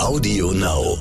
Audio 0.00 0.52
Now. 0.52 0.96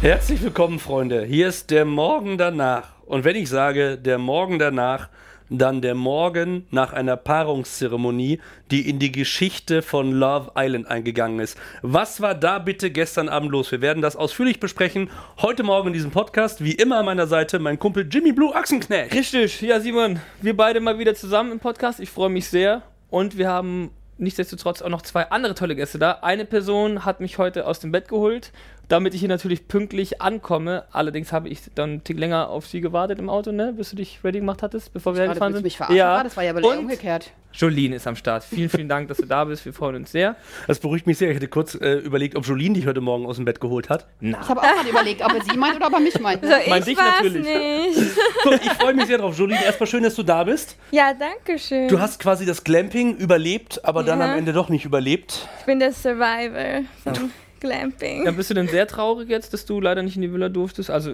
Herzlich 0.00 0.40
willkommen, 0.40 0.78
Freunde. 0.78 1.24
Hier 1.24 1.48
ist 1.48 1.72
der 1.72 1.84
Morgen 1.84 2.38
danach. 2.38 3.02
Und 3.04 3.24
wenn 3.24 3.34
ich 3.34 3.48
sage 3.48 3.98
der 3.98 4.18
Morgen 4.18 4.60
danach, 4.60 5.08
dann 5.48 5.82
der 5.82 5.94
Morgen 5.94 6.66
nach 6.70 6.92
einer 6.92 7.16
Paarungszeremonie, 7.16 8.40
die 8.70 8.88
in 8.88 8.98
die 8.98 9.12
Geschichte 9.12 9.82
von 9.82 10.12
Love 10.12 10.52
Island 10.56 10.86
eingegangen 10.86 11.40
ist. 11.40 11.58
Was 11.82 12.20
war 12.20 12.34
da 12.34 12.58
bitte 12.58 12.90
gestern 12.90 13.28
Abend 13.28 13.50
los? 13.50 13.72
Wir 13.72 13.80
werden 13.80 14.02
das 14.02 14.16
ausführlich 14.16 14.60
besprechen. 14.60 15.10
Heute 15.40 15.62
Morgen 15.62 15.88
in 15.88 15.94
diesem 15.94 16.10
Podcast, 16.10 16.64
wie 16.64 16.72
immer 16.72 16.98
an 16.98 17.06
meiner 17.06 17.26
Seite, 17.26 17.58
mein 17.58 17.78
Kumpel 17.78 18.08
Jimmy 18.10 18.32
Blue 18.32 18.54
Achsenknecht. 18.54 19.14
Richtig, 19.14 19.60
ja 19.60 19.80
Simon, 19.80 20.20
wir 20.40 20.56
beide 20.56 20.80
mal 20.80 20.98
wieder 20.98 21.14
zusammen 21.14 21.52
im 21.52 21.60
Podcast. 21.60 22.00
Ich 22.00 22.10
freue 22.10 22.30
mich 22.30 22.48
sehr. 22.48 22.82
Und 23.10 23.36
wir 23.36 23.48
haben 23.48 23.90
nichtsdestotrotz 24.18 24.82
auch 24.82 24.88
noch 24.88 25.02
zwei 25.02 25.30
andere 25.30 25.54
tolle 25.54 25.74
Gäste 25.74 25.98
da. 25.98 26.18
Eine 26.22 26.44
Person 26.44 27.04
hat 27.04 27.20
mich 27.20 27.38
heute 27.38 27.66
aus 27.66 27.80
dem 27.80 27.92
Bett 27.92 28.08
geholt, 28.08 28.52
damit 28.88 29.14
ich 29.14 29.20
hier 29.20 29.28
natürlich 29.28 29.68
pünktlich 29.68 30.20
ankomme. 30.20 30.84
Allerdings 30.92 31.32
habe 31.32 31.48
ich 31.48 31.60
dann 31.74 31.90
einen 31.90 32.04
Tick 32.04 32.18
länger 32.18 32.48
auf 32.48 32.66
sie 32.66 32.80
gewartet 32.80 33.18
im 33.18 33.30
Auto, 33.30 33.52
ne? 33.52 33.72
Bis 33.72 33.90
du 33.90 33.96
dich 33.96 34.20
ready 34.22 34.40
gemacht 34.40 34.62
hattest, 34.62 34.92
bevor 34.92 35.14
wir 35.14 35.22
hergefahren 35.22 35.52
willst 35.52 35.58
sind. 35.58 35.64
mich 35.64 35.76
verarschen? 35.76 36.00
Ah, 36.00 36.22
das 36.22 36.36
war 36.36 36.44
ja 36.44 36.50
aber 36.50 36.78
umgekehrt. 36.78 37.32
Jolene 37.54 37.96
ist 37.96 38.06
am 38.06 38.16
Start. 38.16 38.44
Vielen, 38.44 38.68
vielen 38.70 38.88
Dank, 38.88 39.08
dass 39.08 39.18
du 39.18 39.26
da 39.26 39.44
bist. 39.44 39.64
Wir 39.64 39.72
freuen 39.72 39.96
uns 39.96 40.12
sehr. 40.12 40.36
Das 40.66 40.78
beruhigt 40.78 41.06
mich 41.06 41.18
sehr. 41.18 41.30
Ich 41.30 41.36
hätte 41.36 41.48
kurz 41.48 41.74
äh, 41.74 41.94
überlegt, 41.98 42.36
ob 42.36 42.46
Jolene 42.46 42.74
dich 42.74 42.86
heute 42.86 43.00
Morgen 43.00 43.26
aus 43.26 43.36
dem 43.36 43.44
Bett 43.44 43.60
geholt 43.60 43.88
hat. 43.90 44.06
Ich 44.20 44.32
habe 44.34 44.60
auch 44.60 44.74
gerade 44.74 44.88
überlegt, 44.88 45.22
ob 45.24 45.32
er 45.34 45.42
sie 45.44 45.56
meint 45.56 45.76
oder 45.76 45.86
ob 45.88 45.92
er 45.94 46.00
mich 46.00 46.18
meint. 46.20 46.42
Mein 46.42 46.78
ich 46.80 46.84
dich 46.86 46.96
war's 46.98 47.22
natürlich. 47.22 47.46
nicht. 47.46 48.10
Gut, 48.42 48.60
ich 48.64 48.72
freue 48.72 48.94
mich 48.94 49.06
sehr 49.06 49.18
drauf. 49.18 49.36
Jolene, 49.38 49.64
erstmal 49.64 49.86
schön, 49.86 50.02
dass 50.02 50.14
du 50.14 50.22
da 50.22 50.44
bist. 50.44 50.76
Ja, 50.90 51.12
danke 51.14 51.58
schön. 51.58 51.88
Du 51.88 52.00
hast 52.00 52.18
quasi 52.20 52.46
das 52.46 52.64
Glamping 52.64 53.16
überlebt, 53.16 53.84
aber 53.84 54.02
dann 54.02 54.20
Ja. 54.20 54.32
am 54.32 54.38
Ende 54.38 54.52
doch 54.52 54.68
nicht 54.68 54.84
überlebt. 54.84 55.46
ich 55.60 55.66
bin 55.66 55.78
der 55.78 55.92
Survivor 55.92 56.82
vom 57.04 57.30
Glamping. 57.60 58.24
Ja, 58.24 58.30
bist 58.32 58.50
du 58.50 58.54
denn 58.54 58.68
sehr 58.68 58.86
traurig 58.86 59.28
jetzt, 59.28 59.52
dass 59.52 59.64
du 59.66 59.80
leider 59.80 60.02
nicht 60.02 60.16
in 60.16 60.22
die 60.22 60.32
Villa 60.32 60.48
durftest? 60.48 60.90
Also, 60.90 61.12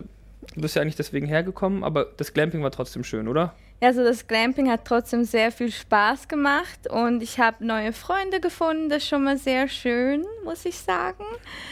du 0.54 0.60
bist 0.60 0.74
ja 0.76 0.82
eigentlich 0.82 0.96
deswegen 0.96 1.26
hergekommen, 1.26 1.84
aber 1.84 2.06
das 2.16 2.32
Glamping 2.32 2.62
war 2.62 2.70
trotzdem 2.70 3.04
schön, 3.04 3.28
oder? 3.28 3.54
Also 3.80 4.02
das 4.02 4.26
Glamping 4.26 4.68
hat 4.70 4.84
trotzdem 4.84 5.22
sehr 5.24 5.52
viel 5.52 5.70
Spaß 5.70 6.26
gemacht 6.26 6.90
und 6.90 7.22
ich 7.22 7.38
habe 7.38 7.64
neue 7.64 7.92
Freunde 7.92 8.40
gefunden. 8.40 8.88
Das 8.88 9.04
ist 9.04 9.08
schon 9.08 9.22
mal 9.22 9.38
sehr 9.38 9.68
schön, 9.68 10.24
muss 10.44 10.64
ich 10.64 10.76
sagen. 10.76 11.24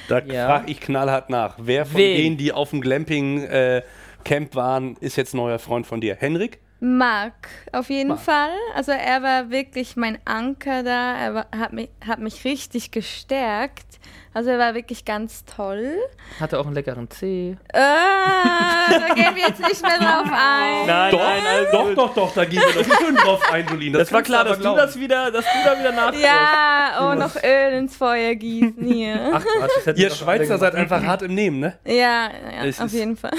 Da 0.09 0.21
Ja. 0.21 0.47
frage 0.47 0.71
ich 0.71 0.81
knallhart 0.81 1.31
nach. 1.31 1.57
Wer 1.59 1.85
von 1.85 1.97
Wen? 2.01 2.17
denen, 2.17 2.37
die 2.37 2.53
auf 2.53 2.71
dem 2.71 2.81
Glamping-Camp 2.81 4.55
waren, 4.55 4.97
ist 5.01 5.17
jetzt 5.17 5.35
neuer 5.35 5.59
Freund 5.59 5.87
von 5.87 6.01
dir? 6.01 6.15
Henrik? 6.17 6.61
Marc, 6.79 7.49
auf 7.73 7.89
jeden 7.91 8.09
Marc. 8.11 8.21
Fall. 8.21 8.51
Also 8.75 8.93
er 8.93 9.23
war 9.23 9.51
wirklich 9.51 9.97
mein 9.97 10.19
Anker 10.27 10.83
da. 10.83 11.17
Er 11.17 11.35
war, 11.35 11.47
hat, 11.57 11.73
mich, 11.73 11.89
hat 12.07 12.19
mich 12.21 12.45
richtig 12.45 12.91
gestärkt. 12.91 13.99
Also 14.37 14.51
er 14.51 14.59
war 14.59 14.75
wirklich 14.75 15.07
ganz 15.07 15.47
toll. 15.47 15.97
Hatte 16.39 16.59
auch 16.59 16.67
einen 16.67 16.75
leckeren 16.75 17.09
Tee. 17.09 17.57
Äh, 17.73 17.79
da 17.79 19.15
gehen 19.15 19.35
wir 19.35 19.49
jetzt 19.49 19.61
nicht 19.61 19.81
mehr 19.81 19.97
drauf 19.97 20.31
ein. 20.31 20.87
Nein, 20.87 21.11
Doch, 21.11 21.21
nein, 21.21 21.43
alles 21.47 21.71
doch, 21.71 21.95
doch, 21.95 22.15
doch, 22.15 22.35
da 22.35 22.45
gehen 22.45 22.61
wir 22.61 22.83
doch 22.83 22.99
schön 22.99 23.17
drauf 23.17 23.51
ein, 23.51 23.67
Jolene. 23.67 23.97
Das 23.97 24.13
war 24.13 24.19
kannst 24.19 24.31
klar, 24.31 24.45
dass 24.45 24.59
du 24.59 24.75
das 24.75 25.01
wieder, 25.01 25.31
dass 25.31 25.43
du 25.43 25.59
da 25.65 25.79
wieder 25.79 25.91
nachkommst. 25.91 26.21
Ja, 26.21 26.99
oh, 27.01 27.15
noch 27.15 27.35
Öl 27.43 27.79
ins 27.79 27.97
Feuer 27.97 28.35
gießen 28.35 28.85
hier. 28.85 29.31
Ach 29.33 29.43
Quatsch, 29.43 29.87
das 29.87 29.99
Ihr 29.99 30.11
Schweizer 30.11 30.59
seid 30.59 30.75
einfach 30.75 31.03
hart 31.03 31.23
im 31.23 31.35
Nehmen, 31.35 31.61
ne? 31.61 31.79
Ja, 31.87 32.29
ja 32.63 32.85
auf 32.85 32.93
jeden 32.93 33.17
Fall. 33.17 33.33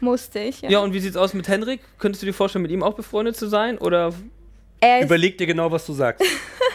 Musste 0.00 0.40
ich. 0.40 0.60
Ja. 0.60 0.70
Ja, 0.70 0.78
und 0.80 0.92
wie 0.92 0.98
sieht's 0.98 1.16
aus 1.16 1.34
mit 1.34 1.46
Henrik? 1.46 1.82
Könntest 1.98 2.22
du 2.22 2.26
dir 2.26 2.34
vorstellen, 2.34 2.62
mit 2.62 2.72
ihm 2.72 2.82
auch 2.82 2.94
befreundet 2.94 3.36
zu 3.36 3.46
sein? 3.46 3.78
Oder 3.78 4.12
er 4.80 5.02
Überleg 5.02 5.38
dir 5.38 5.46
genau, 5.46 5.70
was 5.70 5.86
du 5.86 5.92
sagst. 5.92 6.24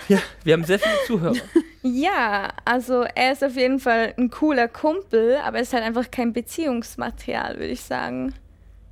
wir 0.45 0.53
haben 0.53 0.63
sehr 0.63 0.79
viele 0.79 0.95
Zuhörer. 1.05 1.35
Ja, 1.83 2.49
also 2.63 3.03
er 3.15 3.33
ist 3.33 3.43
auf 3.43 3.55
jeden 3.55 3.79
Fall 3.79 4.13
ein 4.17 4.29
cooler 4.29 4.69
Kumpel, 4.69 5.37
aber 5.43 5.57
er 5.57 5.63
ist 5.63 5.73
halt 5.73 5.83
einfach 5.83 6.09
kein 6.09 6.31
Beziehungsmaterial, 6.31 7.55
würde 7.55 7.73
ich 7.73 7.81
sagen. 7.81 8.33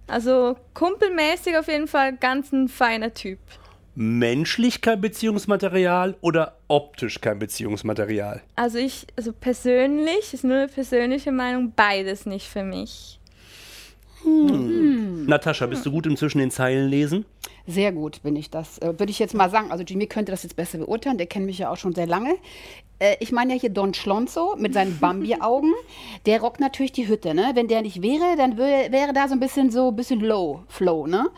Also 0.07 0.57
kumpelmäßig 0.73 1.57
auf 1.57 1.69
jeden 1.69 1.87
Fall 1.87 2.17
ganz 2.17 2.51
ein 2.51 2.67
feiner 2.67 3.13
Typ. 3.13 3.39
Menschlich 3.95 4.81
kein 4.81 4.99
Beziehungsmaterial 4.99 6.17
oder 6.19 6.57
optisch 6.67 7.21
kein 7.21 7.39
Beziehungsmaterial? 7.39 8.41
Also 8.57 8.77
ich, 8.77 9.07
also 9.15 9.31
persönlich, 9.31 10.33
ist 10.33 10.43
nur 10.43 10.57
eine 10.57 10.67
persönliche 10.67 11.31
Meinung, 11.31 11.71
beides 11.73 12.25
nicht 12.25 12.47
für 12.47 12.63
mich. 12.63 13.19
Natascha, 14.23 15.65
bist 15.65 15.85
du 15.85 15.91
gut 15.91 16.05
im 16.05 16.17
Zwischen 16.17 16.39
den 16.39 16.51
Zeilen 16.51 16.89
lesen? 16.89 17.25
Sehr 17.67 17.91
gut 17.91 18.23
bin 18.23 18.35
ich 18.35 18.49
das. 18.49 18.77
Äh, 18.79 18.99
Würde 18.99 19.11
ich 19.11 19.19
jetzt 19.19 19.33
mal 19.33 19.49
sagen. 19.49 19.71
Also 19.71 19.83
Jimmy 19.83 20.07
könnte 20.07 20.31
das 20.31 20.43
jetzt 20.43 20.55
besser 20.55 20.79
beurteilen. 20.79 21.17
Der 21.17 21.27
kennt 21.27 21.45
mich 21.45 21.59
ja 21.59 21.71
auch 21.71 21.77
schon 21.77 21.93
sehr 21.93 22.07
lange. 22.07 22.35
Äh, 22.99 23.17
ich 23.19 23.31
meine 23.31 23.53
ja 23.53 23.59
hier 23.59 23.69
Don 23.69 23.93
Schlonzo 23.93 24.55
mit 24.57 24.73
seinen 24.73 24.97
Bambi-Augen. 24.99 25.71
Der 26.25 26.41
rockt 26.41 26.59
natürlich 26.59 26.91
die 26.91 27.07
Hütte, 27.07 27.33
ne? 27.33 27.51
Wenn 27.53 27.67
der 27.67 27.81
nicht 27.81 28.01
wäre, 28.01 28.35
dann 28.37 28.57
wär, 28.57 28.91
wäre 28.91 29.13
da 29.13 29.27
so 29.27 29.33
ein 29.33 29.39
bisschen 29.39 29.71
so 29.71 29.89
ein 29.89 29.95
bisschen 29.95 30.19
low 30.21 30.63
flow, 30.67 31.07
ne? 31.07 31.29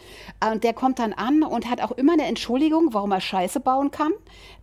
Und 0.52 0.64
der 0.64 0.74
kommt 0.74 1.00
dann 1.00 1.14
an 1.14 1.44
und 1.44 1.70
hat 1.70 1.82
auch 1.82 1.92
immer 1.92 2.14
eine 2.14 2.26
Entschuldigung, 2.26 2.90
warum 2.92 3.12
er 3.12 3.22
Scheiße 3.22 3.60
bauen 3.60 3.92
kann, 3.92 4.12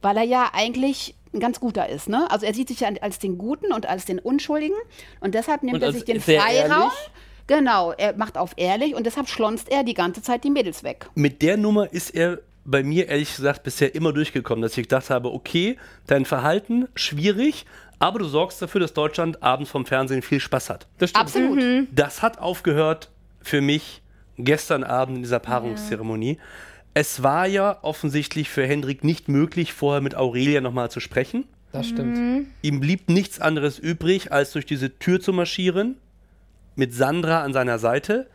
weil 0.02 0.16
er 0.16 0.24
ja 0.24 0.50
eigentlich 0.52 1.14
ein 1.32 1.40
ganz 1.40 1.60
guter 1.60 1.88
ist, 1.88 2.08
ne? 2.08 2.28
Also 2.30 2.44
er 2.46 2.54
sieht 2.54 2.68
sich 2.68 2.80
ja 2.80 2.88
als 3.02 3.18
den 3.18 3.38
Guten 3.38 3.72
und 3.72 3.86
als 3.86 4.04
den 4.04 4.18
Unschuldigen 4.18 4.74
und 5.20 5.34
deshalb 5.34 5.62
nimmt 5.62 5.76
Und 5.76 5.82
er 5.82 5.92
sich 5.92 6.04
den 6.04 6.20
Freiraum. 6.20 6.70
ehrlich? 6.82 7.10
Genau, 7.50 7.90
er 7.90 8.16
macht 8.16 8.38
auf 8.38 8.52
ehrlich 8.56 8.94
und 8.94 9.06
deshalb 9.06 9.28
schlonzt 9.28 9.72
er 9.72 9.82
die 9.82 9.94
ganze 9.94 10.22
Zeit 10.22 10.44
die 10.44 10.50
Mädels 10.50 10.84
weg. 10.84 11.06
Mit 11.16 11.42
der 11.42 11.56
Nummer 11.56 11.92
ist 11.92 12.14
er 12.14 12.38
bei 12.64 12.84
mir 12.84 13.08
ehrlich 13.08 13.34
gesagt 13.34 13.64
bisher 13.64 13.92
immer 13.96 14.12
durchgekommen, 14.12 14.62
dass 14.62 14.78
ich 14.78 14.84
gedacht 14.84 15.10
habe, 15.10 15.32
okay, 15.32 15.76
dein 16.06 16.24
Verhalten 16.26 16.86
schwierig, 16.94 17.66
aber 17.98 18.20
du 18.20 18.26
sorgst 18.26 18.62
dafür, 18.62 18.80
dass 18.80 18.92
Deutschland 18.92 19.42
abends 19.42 19.68
vom 19.68 19.84
Fernsehen 19.84 20.22
viel 20.22 20.38
Spaß 20.38 20.70
hat. 20.70 20.86
Das 20.98 21.10
stimmt. 21.10 21.24
Absolut. 21.24 21.88
Das 21.90 22.22
hat 22.22 22.38
aufgehört 22.38 23.10
für 23.42 23.60
mich 23.60 24.00
gestern 24.38 24.84
Abend 24.84 25.16
in 25.16 25.22
dieser 25.24 25.40
Paarungszeremonie. 25.40 26.38
Es 26.94 27.24
war 27.24 27.48
ja 27.48 27.78
offensichtlich 27.82 28.48
für 28.48 28.64
Hendrik 28.64 29.02
nicht 29.02 29.28
möglich, 29.28 29.72
vorher 29.72 30.00
mit 30.00 30.14
Aurelia 30.14 30.60
nochmal 30.60 30.88
zu 30.92 31.00
sprechen. 31.00 31.48
Das 31.72 31.88
stimmt. 31.88 32.46
Ihm 32.62 32.78
blieb 32.78 33.08
nichts 33.08 33.40
anderes 33.40 33.80
übrig, 33.80 34.30
als 34.30 34.52
durch 34.52 34.66
diese 34.66 35.00
Tür 35.00 35.20
zu 35.20 35.32
marschieren, 35.32 35.96
mit 36.80 36.94
Sandra 36.94 37.42
an 37.42 37.52
seiner 37.52 37.78
Seite. 37.78 38.26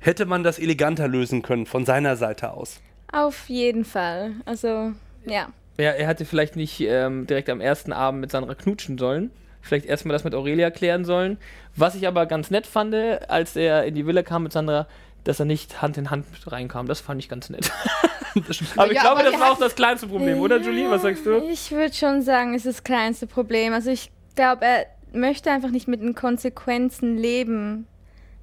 Hätte 0.00 0.26
man 0.26 0.42
das 0.42 0.58
eleganter 0.58 1.06
lösen 1.06 1.40
können 1.42 1.66
von 1.66 1.86
seiner 1.86 2.16
Seite 2.16 2.52
aus? 2.52 2.80
Auf 3.12 3.48
jeden 3.48 3.84
Fall. 3.84 4.32
Also, 4.44 4.92
ja. 5.24 5.48
Ja, 5.78 5.90
er 5.92 6.08
hätte 6.08 6.24
vielleicht 6.24 6.56
nicht 6.56 6.80
ähm, 6.80 7.28
direkt 7.28 7.48
am 7.48 7.60
ersten 7.60 7.92
Abend 7.92 8.20
mit 8.20 8.32
Sandra 8.32 8.54
knutschen 8.56 8.98
sollen. 8.98 9.30
Vielleicht 9.62 9.86
erstmal 9.86 10.14
das 10.14 10.24
mit 10.24 10.34
Aurelia 10.34 10.70
klären 10.70 11.04
sollen. 11.04 11.38
Was 11.76 11.94
ich 11.94 12.08
aber 12.08 12.26
ganz 12.26 12.50
nett 12.50 12.66
fand, 12.66 12.92
als 13.28 13.54
er 13.54 13.84
in 13.84 13.94
die 13.94 14.04
Villa 14.04 14.24
kam 14.24 14.42
mit 14.42 14.52
Sandra, 14.52 14.88
dass 15.22 15.38
er 15.38 15.46
nicht 15.46 15.80
Hand 15.80 15.96
in 15.96 16.10
Hand 16.10 16.26
reinkam. 16.48 16.88
Das 16.88 17.00
fand 17.00 17.20
ich 17.22 17.28
ganz 17.28 17.50
nett. 17.50 17.70
aber 18.76 18.90
ich 18.90 18.96
Ja, 18.96 19.02
glaube, 19.02 19.20
aber 19.20 19.30
das 19.30 19.38
war 19.40 19.52
auch 19.52 19.58
das 19.60 19.76
kleinste 19.76 20.08
Problem, 20.08 20.40
oder 20.40 20.58
Julie? 20.58 20.90
Was 20.90 21.02
sagst 21.02 21.24
du? 21.24 21.38
Ich 21.48 21.70
würde 21.70 21.94
schon 21.94 22.22
sagen, 22.22 22.54
es 22.54 22.66
ist 22.66 22.78
das 22.78 22.84
kleinste 22.84 23.28
Problem. 23.28 23.72
Also 23.74 23.90
ich 23.90 24.10
glaube, 24.34 24.64
er 24.64 24.86
möchte 25.14 25.50
einfach 25.50 25.70
nicht 25.70 25.88
mit 25.88 26.00
den 26.00 26.14
Konsequenzen 26.14 27.16
leben, 27.16 27.86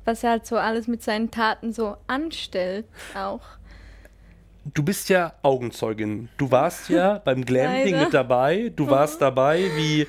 was 0.05 0.23
er 0.23 0.31
halt 0.31 0.45
so 0.45 0.57
alles 0.57 0.87
mit 0.87 1.03
seinen 1.03 1.31
Taten 1.31 1.73
so 1.73 1.97
anstellt 2.07 2.85
auch. 3.15 3.41
Du 4.73 4.83
bist 4.83 5.09
ja 5.09 5.33
Augenzeugin. 5.43 6.29
Du 6.37 6.51
warst 6.51 6.89
ja 6.89 7.19
beim 7.25 7.45
Glamping 7.45 7.93
Leider. 7.93 8.05
mit 8.05 8.13
dabei. 8.13 8.71
Du 8.75 8.89
warst 8.89 9.21
dabei, 9.21 9.63
wie 9.75 10.07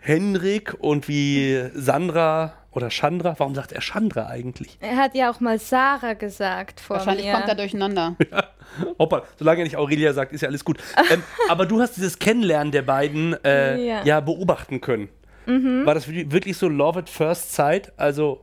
Henrik 0.00 0.74
und 0.78 1.06
wie 1.06 1.70
Sandra 1.74 2.54
oder 2.72 2.90
Chandra. 2.90 3.34
Warum 3.38 3.54
sagt 3.54 3.70
er 3.72 3.80
Chandra 3.80 4.26
eigentlich? 4.26 4.78
Er 4.80 4.96
hat 4.96 5.14
ja 5.14 5.30
auch 5.30 5.38
mal 5.40 5.58
Sarah 5.58 6.14
gesagt 6.14 6.80
vor 6.80 6.96
Wahrscheinlich 6.96 7.26
mir. 7.26 7.32
kommt 7.34 7.48
er 7.48 7.54
durcheinander. 7.54 8.16
Hoppa, 8.98 9.22
solange 9.38 9.60
er 9.60 9.64
nicht 9.64 9.76
Aurelia 9.76 10.12
sagt, 10.14 10.32
ist 10.32 10.40
ja 10.40 10.48
alles 10.48 10.64
gut. 10.64 10.78
ähm, 11.12 11.22
aber 11.48 11.66
du 11.66 11.80
hast 11.80 11.96
dieses 11.96 12.18
Kennenlernen 12.18 12.72
der 12.72 12.82
beiden 12.82 13.36
äh, 13.44 13.78
ja. 13.86 14.04
Ja. 14.04 14.20
beobachten 14.20 14.80
können. 14.80 15.08
War 15.46 15.94
das 15.94 16.06
wirklich 16.08 16.30
wirklich 16.32 16.56
so 16.56 16.68
Love 16.68 17.00
at 17.00 17.08
First 17.10 17.52
Sight? 17.52 17.92
Also, 17.96 18.40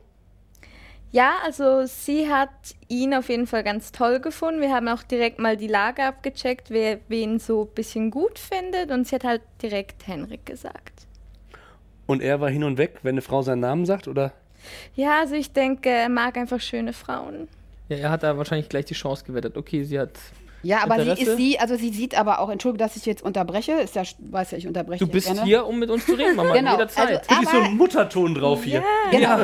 Ja, 1.12 1.32
also 1.44 1.86
sie 1.86 2.28
hat 2.30 2.50
ihn 2.88 3.14
auf 3.14 3.28
jeden 3.28 3.46
Fall 3.48 3.64
ganz 3.64 3.90
toll 3.92 4.20
gefunden. 4.20 4.60
Wir 4.60 4.72
haben 4.72 4.86
auch 4.88 5.02
direkt 5.02 5.38
mal 5.40 5.56
die 5.56 5.66
Lage 5.66 6.04
abgecheckt, 6.04 6.70
wer 6.70 7.00
wen 7.08 7.38
so 7.40 7.62
ein 7.64 7.74
bisschen 7.74 8.10
gut 8.10 8.38
findet. 8.38 8.90
Und 8.92 9.08
sie 9.08 9.16
hat 9.16 9.24
halt 9.24 9.42
direkt 9.62 10.06
Henrik 10.06 10.46
gesagt. 10.46 11.06
und 12.06 12.22
er 12.22 12.40
war 12.40 12.50
hin 12.50 12.64
und 12.64 12.76
weg, 12.78 12.98
wenn 13.02 13.14
eine 13.14 13.22
Frau 13.22 13.42
seinen 13.42 13.60
Namen 13.60 13.86
sagt, 13.86 14.08
oder? 14.08 14.32
Ja, 14.94 15.20
also 15.20 15.34
ich 15.36 15.52
denke, 15.52 15.88
er 15.90 16.08
mag 16.08 16.36
einfach 16.36 16.60
schöne 16.60 16.92
Frauen. 16.92 17.48
Ja, 17.88 17.96
er 17.96 18.10
hat 18.10 18.22
da 18.22 18.36
wahrscheinlich 18.36 18.68
gleich 18.68 18.84
die 18.84 18.94
Chance 18.94 19.24
gewettet. 19.24 19.56
Okay, 19.56 19.84
sie 19.84 19.98
hat 19.98 20.18
Ja, 20.62 20.82
aber 20.82 20.96
sie 21.02 21.08
Interesse? 21.10 21.30
ist 21.30 21.36
sie, 21.36 21.58
also 21.58 21.76
sie 21.76 21.90
sieht 21.90 22.18
aber 22.18 22.38
auch, 22.40 22.50
entschuldige, 22.50 22.84
dass 22.84 22.96
ich 22.96 23.06
jetzt 23.06 23.22
unterbreche, 23.22 23.72
ist 23.72 23.94
ja, 23.94 24.02
weiß 24.18 24.50
ja, 24.50 24.58
ich 24.58 24.66
unterbreche 24.66 25.04
Du 25.04 25.10
bist 25.10 25.26
gerne. 25.26 25.42
hier, 25.44 25.66
um 25.66 25.78
mit 25.78 25.90
uns 25.90 26.04
zu 26.06 26.12
reden, 26.14 26.36
Mama. 26.36 26.52
Genau, 26.52 26.72
Jederzeit. 26.72 27.08
also- 27.08 27.30
Wirklich 27.30 27.48
so 27.50 27.56
Aber- 27.56 27.66
ein 27.66 27.76
Mutterton 27.76 28.34
drauf 28.34 28.64
hier. 28.64 28.82
Genau. 29.10 29.38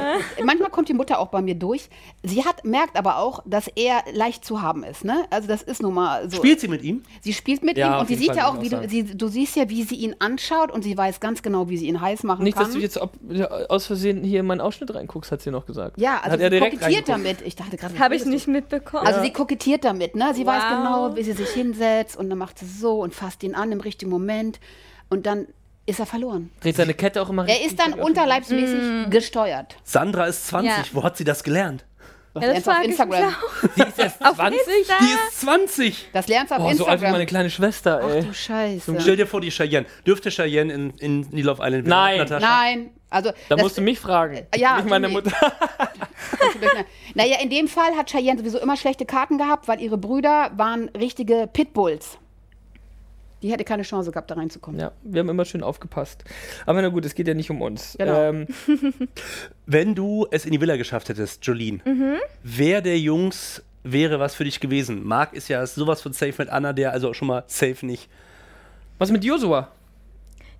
Manchmal 0.44 0.70
kommt 0.70 0.88
die 0.88 0.94
Mutter 0.94 1.18
auch 1.18 1.28
bei 1.28 1.40
mir 1.42 1.54
durch. 1.54 1.88
Sie 2.22 2.44
hat, 2.44 2.64
merkt 2.64 2.96
aber 2.96 3.18
auch, 3.18 3.42
dass 3.46 3.68
er 3.68 4.02
leicht 4.12 4.44
zu 4.44 4.60
haben 4.62 4.84
ist. 4.84 5.04
Ne? 5.04 5.24
Also 5.30 5.48
das 5.48 5.62
ist 5.62 5.82
nun 5.82 5.94
mal 5.94 6.28
so. 6.30 6.36
Spielt 6.36 6.60
sie 6.60 6.68
mit 6.68 6.82
ihm? 6.82 7.02
sie 7.22 7.32
spielt 7.32 7.62
mit 7.64 7.76
Ja, 7.78 7.96
ihm 7.96 8.00
und 8.00 8.08
sie 8.08 8.14
sieht 8.16 8.28
Fall, 8.28 8.36
ja 8.36 8.48
auch, 8.48 8.60
wie 8.60 8.68
du, 8.68 8.88
sie, 8.88 9.04
du 9.04 9.28
siehst 9.28 9.56
ja, 9.56 9.68
wie 9.68 9.82
sie 9.82 9.96
ihn 9.96 10.16
anschaut 10.18 10.70
und 10.70 10.82
sie 10.82 10.96
weiß 10.96 11.20
ganz 11.20 11.42
genau, 11.42 11.68
wie 11.68 11.76
sie 11.78 11.86
ihn 11.86 12.00
heiß 12.00 12.22
machen 12.24 12.44
Nicht, 12.44 12.56
kann. 12.56 12.64
dass 12.66 12.74
du 12.74 12.78
jetzt 12.80 12.98
ob, 12.98 13.12
ja, 13.30 13.46
aus 13.68 13.86
Versehen 13.86 14.22
hier 14.22 14.40
in 14.40 14.46
meinen 14.46 14.60
Ausschnitt 14.60 14.94
reinguckst, 14.94 15.32
hat 15.32 15.40
sie 15.42 15.50
noch 15.50 15.66
gesagt. 15.66 15.98
ja, 15.98 16.18
also 16.22 16.32
hat 16.32 16.40
er 16.40 16.50
sie 16.50 16.58
kokettiert 16.60 17.08
damit. 17.08 17.42
Ich 17.42 17.56
dachte 17.56 17.76
gerade, 17.76 17.98
Habe 17.98 18.16
ich 18.16 18.24
nicht 18.24 18.46
mitbekommen. 18.48 19.06
Also 19.06 19.22
sie 19.22 19.32
kokettiert 19.32 19.84
damit, 19.84 20.14
ne? 20.14 20.32
Sie 20.34 20.44
weiß 20.46 20.62
Wow. 20.62 20.70
Genau, 21.08 21.16
wie 21.18 21.22
sie 21.22 21.32
sich 21.32 21.48
hinsetzt 21.50 22.16
und 22.16 22.28
dann 22.30 22.38
macht 22.38 22.58
sie 22.58 22.66
so 22.66 23.00
und 23.02 23.14
fasst 23.14 23.42
ihn 23.42 23.54
an 23.54 23.72
im 23.72 23.80
richtigen 23.80 24.10
Moment 24.10 24.60
und 25.08 25.26
dann 25.26 25.46
ist 25.86 26.00
er 26.00 26.06
verloren. 26.06 26.50
Dreht 26.60 26.76
seine 26.76 26.94
Kette 26.94 27.22
auch 27.22 27.30
immer 27.30 27.48
Er 27.48 27.64
ist 27.64 27.78
dann 27.78 27.94
unterleibsmäßig 27.94 29.10
gesteuert. 29.10 29.76
Sandra 29.84 30.26
ist 30.26 30.46
20. 30.48 30.70
Ja. 30.70 30.84
Wo 30.92 31.02
hat 31.04 31.16
sie 31.16 31.24
das 31.24 31.44
gelernt? 31.44 31.84
Das 32.34 32.42
ja, 32.44 32.52
das 32.52 32.66
lernst 32.66 32.66
du 32.66 32.70
auf 32.70 32.84
Instagram. 32.84 33.34
Die 33.76 33.82
ist 33.82 33.98
erst 33.98 34.18
20? 34.18 34.58
Insta. 34.78 34.94
Die 35.00 35.04
ist 35.06 35.40
20. 35.40 36.08
Das 36.12 36.28
lernst 36.28 36.50
du 36.50 36.54
auf 36.56 36.60
Oh, 36.60 36.64
so 36.64 36.68
alt 36.68 36.76
wie 36.76 36.82
Instagram. 36.82 37.12
meine 37.12 37.26
kleine 37.26 37.50
Schwester, 37.50 38.00
Ach 38.02 38.08
ey. 38.10 38.22
du 38.24 38.34
Scheiße. 38.34 38.96
Stell 39.00 39.16
dir 39.16 39.26
vor, 39.26 39.40
die 39.40 39.50
Cheyenne. 39.50 39.86
Dürfte 40.06 40.30
Cheyenne 40.30 40.70
in, 40.72 40.90
in 40.98 41.30
die 41.30 41.40
Love 41.42 41.62
Island? 41.64 41.86
Nein. 41.86 42.18
Natascha? 42.18 42.46
Nein, 42.46 42.90
also 43.10 43.30
Da 43.48 43.54
das- 43.56 43.62
musst 43.62 43.78
du 43.78 43.82
mich 43.82 43.98
fragen. 43.98 44.46
Ja, 44.56 44.76
nicht 44.76 44.88
meine. 44.88 45.08
Mutter. 45.08 45.32
Naja, 47.14 47.36
in 47.42 47.50
dem 47.50 47.68
Fall 47.68 47.94
hat 47.96 48.10
Cheyenne 48.10 48.38
sowieso 48.38 48.58
immer 48.58 48.76
schlechte 48.76 49.04
Karten 49.06 49.38
gehabt, 49.38 49.68
weil 49.68 49.80
ihre 49.80 49.96
Brüder 49.98 50.50
waren 50.56 50.88
richtige 50.90 51.48
Pitbulls. 51.52 52.18
Die 53.42 53.52
hätte 53.52 53.64
keine 53.64 53.82
Chance 53.82 54.10
gehabt, 54.10 54.30
da 54.30 54.34
reinzukommen. 54.34 54.80
Ja, 54.80 54.92
wir 55.02 55.20
haben 55.20 55.28
immer 55.28 55.44
schön 55.44 55.62
aufgepasst. 55.62 56.24
Aber 56.64 56.80
na 56.82 56.88
gut, 56.88 57.04
es 57.04 57.14
geht 57.14 57.28
ja 57.28 57.34
nicht 57.34 57.50
um 57.50 57.60
uns. 57.62 57.94
Genau. 57.98 58.20
Ähm, 58.22 58.46
Wenn 59.66 59.94
du 59.94 60.26
es 60.30 60.44
in 60.46 60.52
die 60.52 60.60
Villa 60.60 60.76
geschafft 60.76 61.08
hättest, 61.08 61.44
Jolene, 61.46 61.80
wer 62.42 62.80
der 62.80 62.98
Jungs 62.98 63.62
wäre 63.82 64.18
was 64.18 64.34
für 64.34 64.44
dich 64.44 64.58
gewesen? 64.60 65.04
Marc 65.06 65.32
ist 65.34 65.48
ja 65.48 65.64
sowas 65.66 66.00
von 66.02 66.12
safe 66.12 66.34
mit 66.38 66.48
Anna, 66.48 66.72
der 66.72 66.92
also 66.92 67.12
schon 67.14 67.28
mal 67.28 67.44
safe 67.46 67.84
nicht. 67.86 68.08
was 68.98 69.10
mit 69.10 69.22
Josua? 69.24 69.70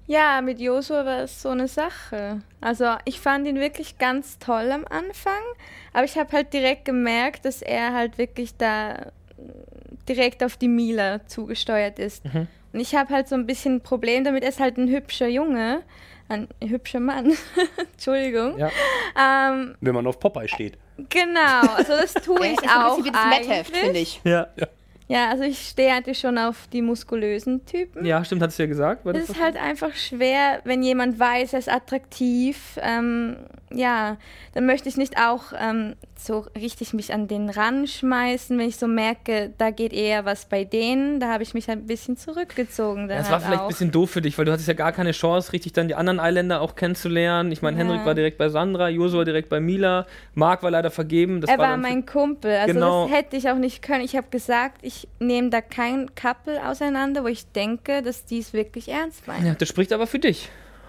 Ja, 0.08 0.40
mit 0.40 0.60
Josua 0.60 1.04
war 1.04 1.18
es 1.22 1.42
so 1.42 1.48
eine 1.48 1.66
Sache. 1.68 2.40
Also 2.60 2.94
ich 3.04 3.18
fand 3.20 3.46
ihn 3.46 3.58
wirklich 3.58 3.98
ganz 3.98 4.38
toll 4.38 4.70
am 4.70 4.84
Anfang, 4.88 5.42
aber 5.92 6.04
ich 6.04 6.16
habe 6.16 6.30
halt 6.32 6.52
direkt 6.52 6.84
gemerkt, 6.84 7.44
dass 7.44 7.60
er 7.60 7.92
halt 7.92 8.16
wirklich 8.18 8.56
da 8.56 8.92
äh, 8.92 9.02
direkt 10.08 10.44
auf 10.44 10.56
die 10.56 10.68
Mila 10.68 11.26
zugesteuert 11.26 11.98
ist. 11.98 12.22
Und 12.72 12.80
ich 12.80 12.94
habe 12.94 13.12
halt 13.12 13.28
so 13.28 13.34
ein 13.34 13.46
bisschen 13.46 13.76
ein 13.76 13.80
Problem 13.80 14.22
damit, 14.22 14.44
er 14.44 14.50
ist 14.50 14.60
halt 14.60 14.76
ein 14.76 14.88
hübscher 14.88 15.28
Junge, 15.28 15.82
ein 16.28 16.48
hübscher 16.62 17.00
Mann, 17.00 17.32
Entschuldigung. 17.92 18.58
Ja. 18.58 18.70
Ähm, 19.18 19.74
Wenn 19.80 19.94
man 19.94 20.06
auf 20.06 20.20
Popeye 20.20 20.46
steht. 20.48 20.78
genau, 21.08 21.60
also 21.74 21.92
das 21.94 22.14
tue 22.14 22.38
ich 22.46 22.52
ist 22.52 22.62
so 22.62 22.68
ein 22.68 22.82
auch 22.82 22.96
bisschen 22.96 23.04
wie 23.06 23.10
das 23.10 23.26
Metheft, 23.26 23.76
finde 23.76 23.98
ich. 23.98 24.20
Ja. 24.24 24.46
ja. 24.56 24.66
Ja, 25.08 25.30
also 25.30 25.44
ich 25.44 25.68
stehe 25.68 25.92
eigentlich 25.92 26.18
schon 26.18 26.36
auf 26.36 26.66
die 26.72 26.82
muskulösen 26.82 27.64
Typen. 27.64 28.04
Ja, 28.04 28.24
stimmt, 28.24 28.42
hat 28.42 28.50
sie 28.52 28.62
ja 28.64 28.68
gesagt. 28.68 29.04
War 29.04 29.12
das 29.12 29.24
Es 29.24 29.30
ist 29.30 29.40
halt 29.40 29.56
einfach 29.56 29.94
schwer, 29.94 30.60
wenn 30.64 30.82
jemand 30.82 31.18
weiß, 31.20 31.52
er 31.52 31.58
ist 31.60 31.68
attraktiv. 31.70 32.78
Ähm, 32.82 33.36
ja, 33.72 34.16
dann 34.54 34.66
möchte 34.66 34.88
ich 34.88 34.96
nicht 34.96 35.16
auch 35.18 35.52
ähm, 35.58 35.94
so 36.16 36.46
richtig 36.58 36.92
mich 36.92 37.12
an 37.12 37.28
den 37.28 37.50
Rand 37.50 37.88
schmeißen, 37.90 38.56
wenn 38.58 38.68
ich 38.68 38.76
so 38.76 38.86
merke, 38.86 39.52
da 39.58 39.70
geht 39.70 39.92
eher 39.92 40.24
was 40.24 40.46
bei 40.46 40.64
denen. 40.64 41.20
Da 41.20 41.32
habe 41.32 41.42
ich 41.42 41.52
mich 41.54 41.68
halt 41.68 41.80
ein 41.80 41.86
bisschen 41.86 42.16
zurückgezogen. 42.16 43.08
Ja, 43.10 43.16
es 43.16 43.24
war 43.26 43.32
halt 43.34 43.42
vielleicht 43.42 43.60
ein 43.60 43.64
auch. 43.64 43.68
bisschen 43.68 43.90
doof 43.90 44.10
für 44.10 44.22
dich, 44.22 44.36
weil 44.38 44.44
du 44.44 44.52
hattest 44.52 44.66
ja 44.68 44.74
gar 44.74 44.92
keine 44.92 45.12
Chance, 45.12 45.52
richtig 45.52 45.72
dann 45.72 45.88
die 45.88 45.94
anderen 45.94 46.18
Eiländer 46.20 46.60
auch 46.60 46.74
kennenzulernen. 46.74 47.52
Ich 47.52 47.60
meine, 47.62 47.76
Ja. 47.78 47.84
Henrik 47.84 48.04
war 48.06 48.14
direkt 48.14 48.38
bei 48.38 48.48
Sandra, 48.48 48.88
Josua 48.88 49.24
direkt 49.24 49.48
bei 49.50 49.60
Mila, 49.60 50.06
Marc 50.34 50.62
war 50.62 50.70
leider 50.70 50.90
vergeben. 50.90 51.40
Das 51.40 51.50
er 51.50 51.58
war 51.58 51.72
für- 51.74 51.80
mein 51.80 52.06
Kumpel, 52.06 52.52
also 52.56 52.74
Genau. 52.74 53.06
das 53.08 53.16
hätte 53.16 53.36
ich 53.36 53.50
auch 53.50 53.56
nicht 53.56 53.82
können. 53.82 54.04
Ich 54.04 54.16
habe 54.16 54.28
gesagt, 54.30 54.78
ich 54.82 54.95
nehme 55.18 55.50
da 55.50 55.60
kein 55.60 56.14
Couple 56.14 56.66
auseinander, 56.66 57.24
wo 57.24 57.28
ich 57.28 57.46
denke, 57.52 58.02
dass 58.02 58.24
die 58.24 58.38
es 58.38 58.52
wirklich 58.52 58.88
ernst 58.88 59.26
meinen. 59.26 59.46
Ja, 59.46 59.54
das 59.54 59.68
spricht 59.68 59.92
aber 59.92 60.06
für 60.06 60.18
dich. 60.18 60.48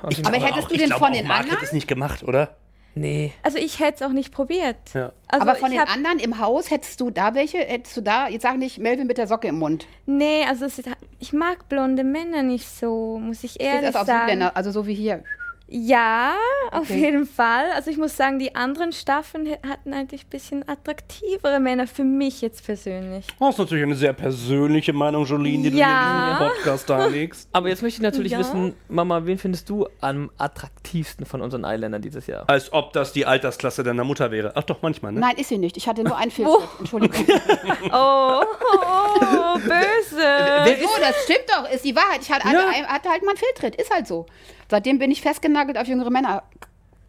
Jeden 0.09 0.25
Aber 0.25 0.37
hättest 0.37 0.65
auch, 0.65 0.67
du 0.69 0.75
ich 0.75 0.81
den 0.81 0.91
von 0.91 1.11
den 1.11 1.27
Marc 1.27 1.39
anderen? 1.39 1.57
hätte 1.57 1.65
es 1.65 1.73
nicht 1.73 1.87
gemacht, 1.87 2.23
oder? 2.23 2.55
nee. 2.97 3.33
Also 3.43 3.57
ich 3.57 3.79
hätte 3.79 3.95
es 3.95 4.01
auch 4.01 4.13
nicht 4.13 4.31
probiert. 4.33 4.75
Ja. 4.93 5.13
Also 5.27 5.47
Aber 5.47 5.55
von 5.55 5.71
ich 5.71 5.77
den 5.79 5.87
anderen 5.87 6.19
im 6.19 6.39
Haus, 6.39 6.71
hättest 6.71 6.99
du 6.99 7.09
da 7.09 7.35
welche? 7.35 7.59
Hättest 7.59 7.95
du 7.97 8.01
da, 8.01 8.27
jetzt 8.27 8.43
sag 8.43 8.57
nicht 8.57 8.79
Melvin 8.79 9.07
mit 9.07 9.17
der 9.17 9.27
Socke 9.27 9.47
im 9.47 9.59
Mund. 9.59 9.87
Nee, 10.05 10.43
also 10.47 10.65
ist, 10.65 10.83
ich 11.19 11.33
mag 11.33 11.69
blonde 11.69 12.03
Männer 12.03 12.43
nicht 12.43 12.67
so, 12.67 13.19
muss 13.19 13.43
ich 13.43 13.59
ehrlich 13.59 13.83
erst 13.83 13.97
auf 13.97 14.07
sagen. 14.07 14.21
Südländer, 14.21 14.57
also 14.57 14.71
so 14.71 14.87
wie 14.87 14.95
hier. 14.95 15.23
Ja, 15.69 16.33
auf 16.71 16.83
Okay. 16.89 16.97
jeden 16.99 17.25
Fall. 17.25 17.65
Also 17.75 17.91
ich 17.91 17.97
muss 17.97 18.15
sagen, 18.15 18.39
die 18.39 18.55
anderen 18.55 18.93
Staffeln 18.93 19.49
hatten 19.67 19.93
eigentlich 19.93 20.23
ein 20.25 20.29
bisschen 20.29 20.67
attraktivere 20.67 21.59
Männer 21.59 21.87
für 21.87 22.05
mich 22.05 22.39
jetzt 22.41 22.65
persönlich. 22.65 23.27
Das 23.37 23.49
ist 23.49 23.57
natürlich 23.57 23.83
eine 23.83 23.95
sehr 23.95 24.13
persönliche 24.13 24.93
Meinung, 24.93 25.25
Jolene, 25.25 25.69
die 25.69 25.77
Ja. 25.77 25.87
du 25.87 25.93
hier 25.93 26.31
in 26.31 26.37
den 26.49 26.55
Podcast 26.55 26.89
darlegst. 26.89 27.49
Aber 27.53 27.67
jetzt 27.67 27.81
möchte 27.81 27.97
ich 27.97 28.03
natürlich 28.03 28.31
Ja. 28.31 28.39
wissen, 28.39 28.75
Mama, 28.87 29.25
wen 29.25 29.37
findest 29.37 29.69
du 29.69 29.87
am 29.99 30.31
attraktivsten 30.37 31.25
von 31.25 31.41
unseren 31.41 31.65
Eiländern 31.65 32.01
dieses 32.01 32.27
Jahr? 32.27 32.45
Als 32.47 32.71
ob 32.71 32.93
das 32.93 33.11
die 33.11 33.25
Altersklasse 33.25 33.83
deiner 33.83 34.05
Mutter 34.05 34.31
wäre. 34.31 34.53
Ach 34.55 34.63
doch, 34.63 34.81
manchmal, 34.81 35.11
ne? 35.11 35.19
Nein, 35.19 35.35
ist 35.35 35.49
sie 35.49 35.57
nicht. 35.57 35.75
Ich 35.75 35.87
hatte 35.89 36.03
nur 36.03 36.15
einen 36.15 36.31
Filter. 36.31 36.59
Entschuldigung. 36.79 37.25
Oh, 37.91 38.41
oh 38.71 39.53
böse. 39.59 40.17
Wer 40.17 40.77
So, 40.77 40.89
das 40.99 41.23
stimmt 41.23 41.45
doch, 41.47 41.69
ist 41.69 41.83
die 41.83 41.95
Wahrheit. 41.95 42.19
Ich 42.21 42.31
hatte, 42.31 42.47
Ja. 42.47 42.71
hatte 42.87 43.09
halt 43.09 43.23
mal 43.23 43.29
einen 43.31 43.37
Fehltritt, 43.37 43.75
ist 43.75 43.91
halt 43.93 44.07
so. 44.07 44.25
Seitdem 44.69 44.99
bin 44.99 45.11
ich 45.11 45.21
festgenagelt 45.21 45.77
auf 45.77 45.87
jüngere 45.87 46.09
Männer. 46.09 46.43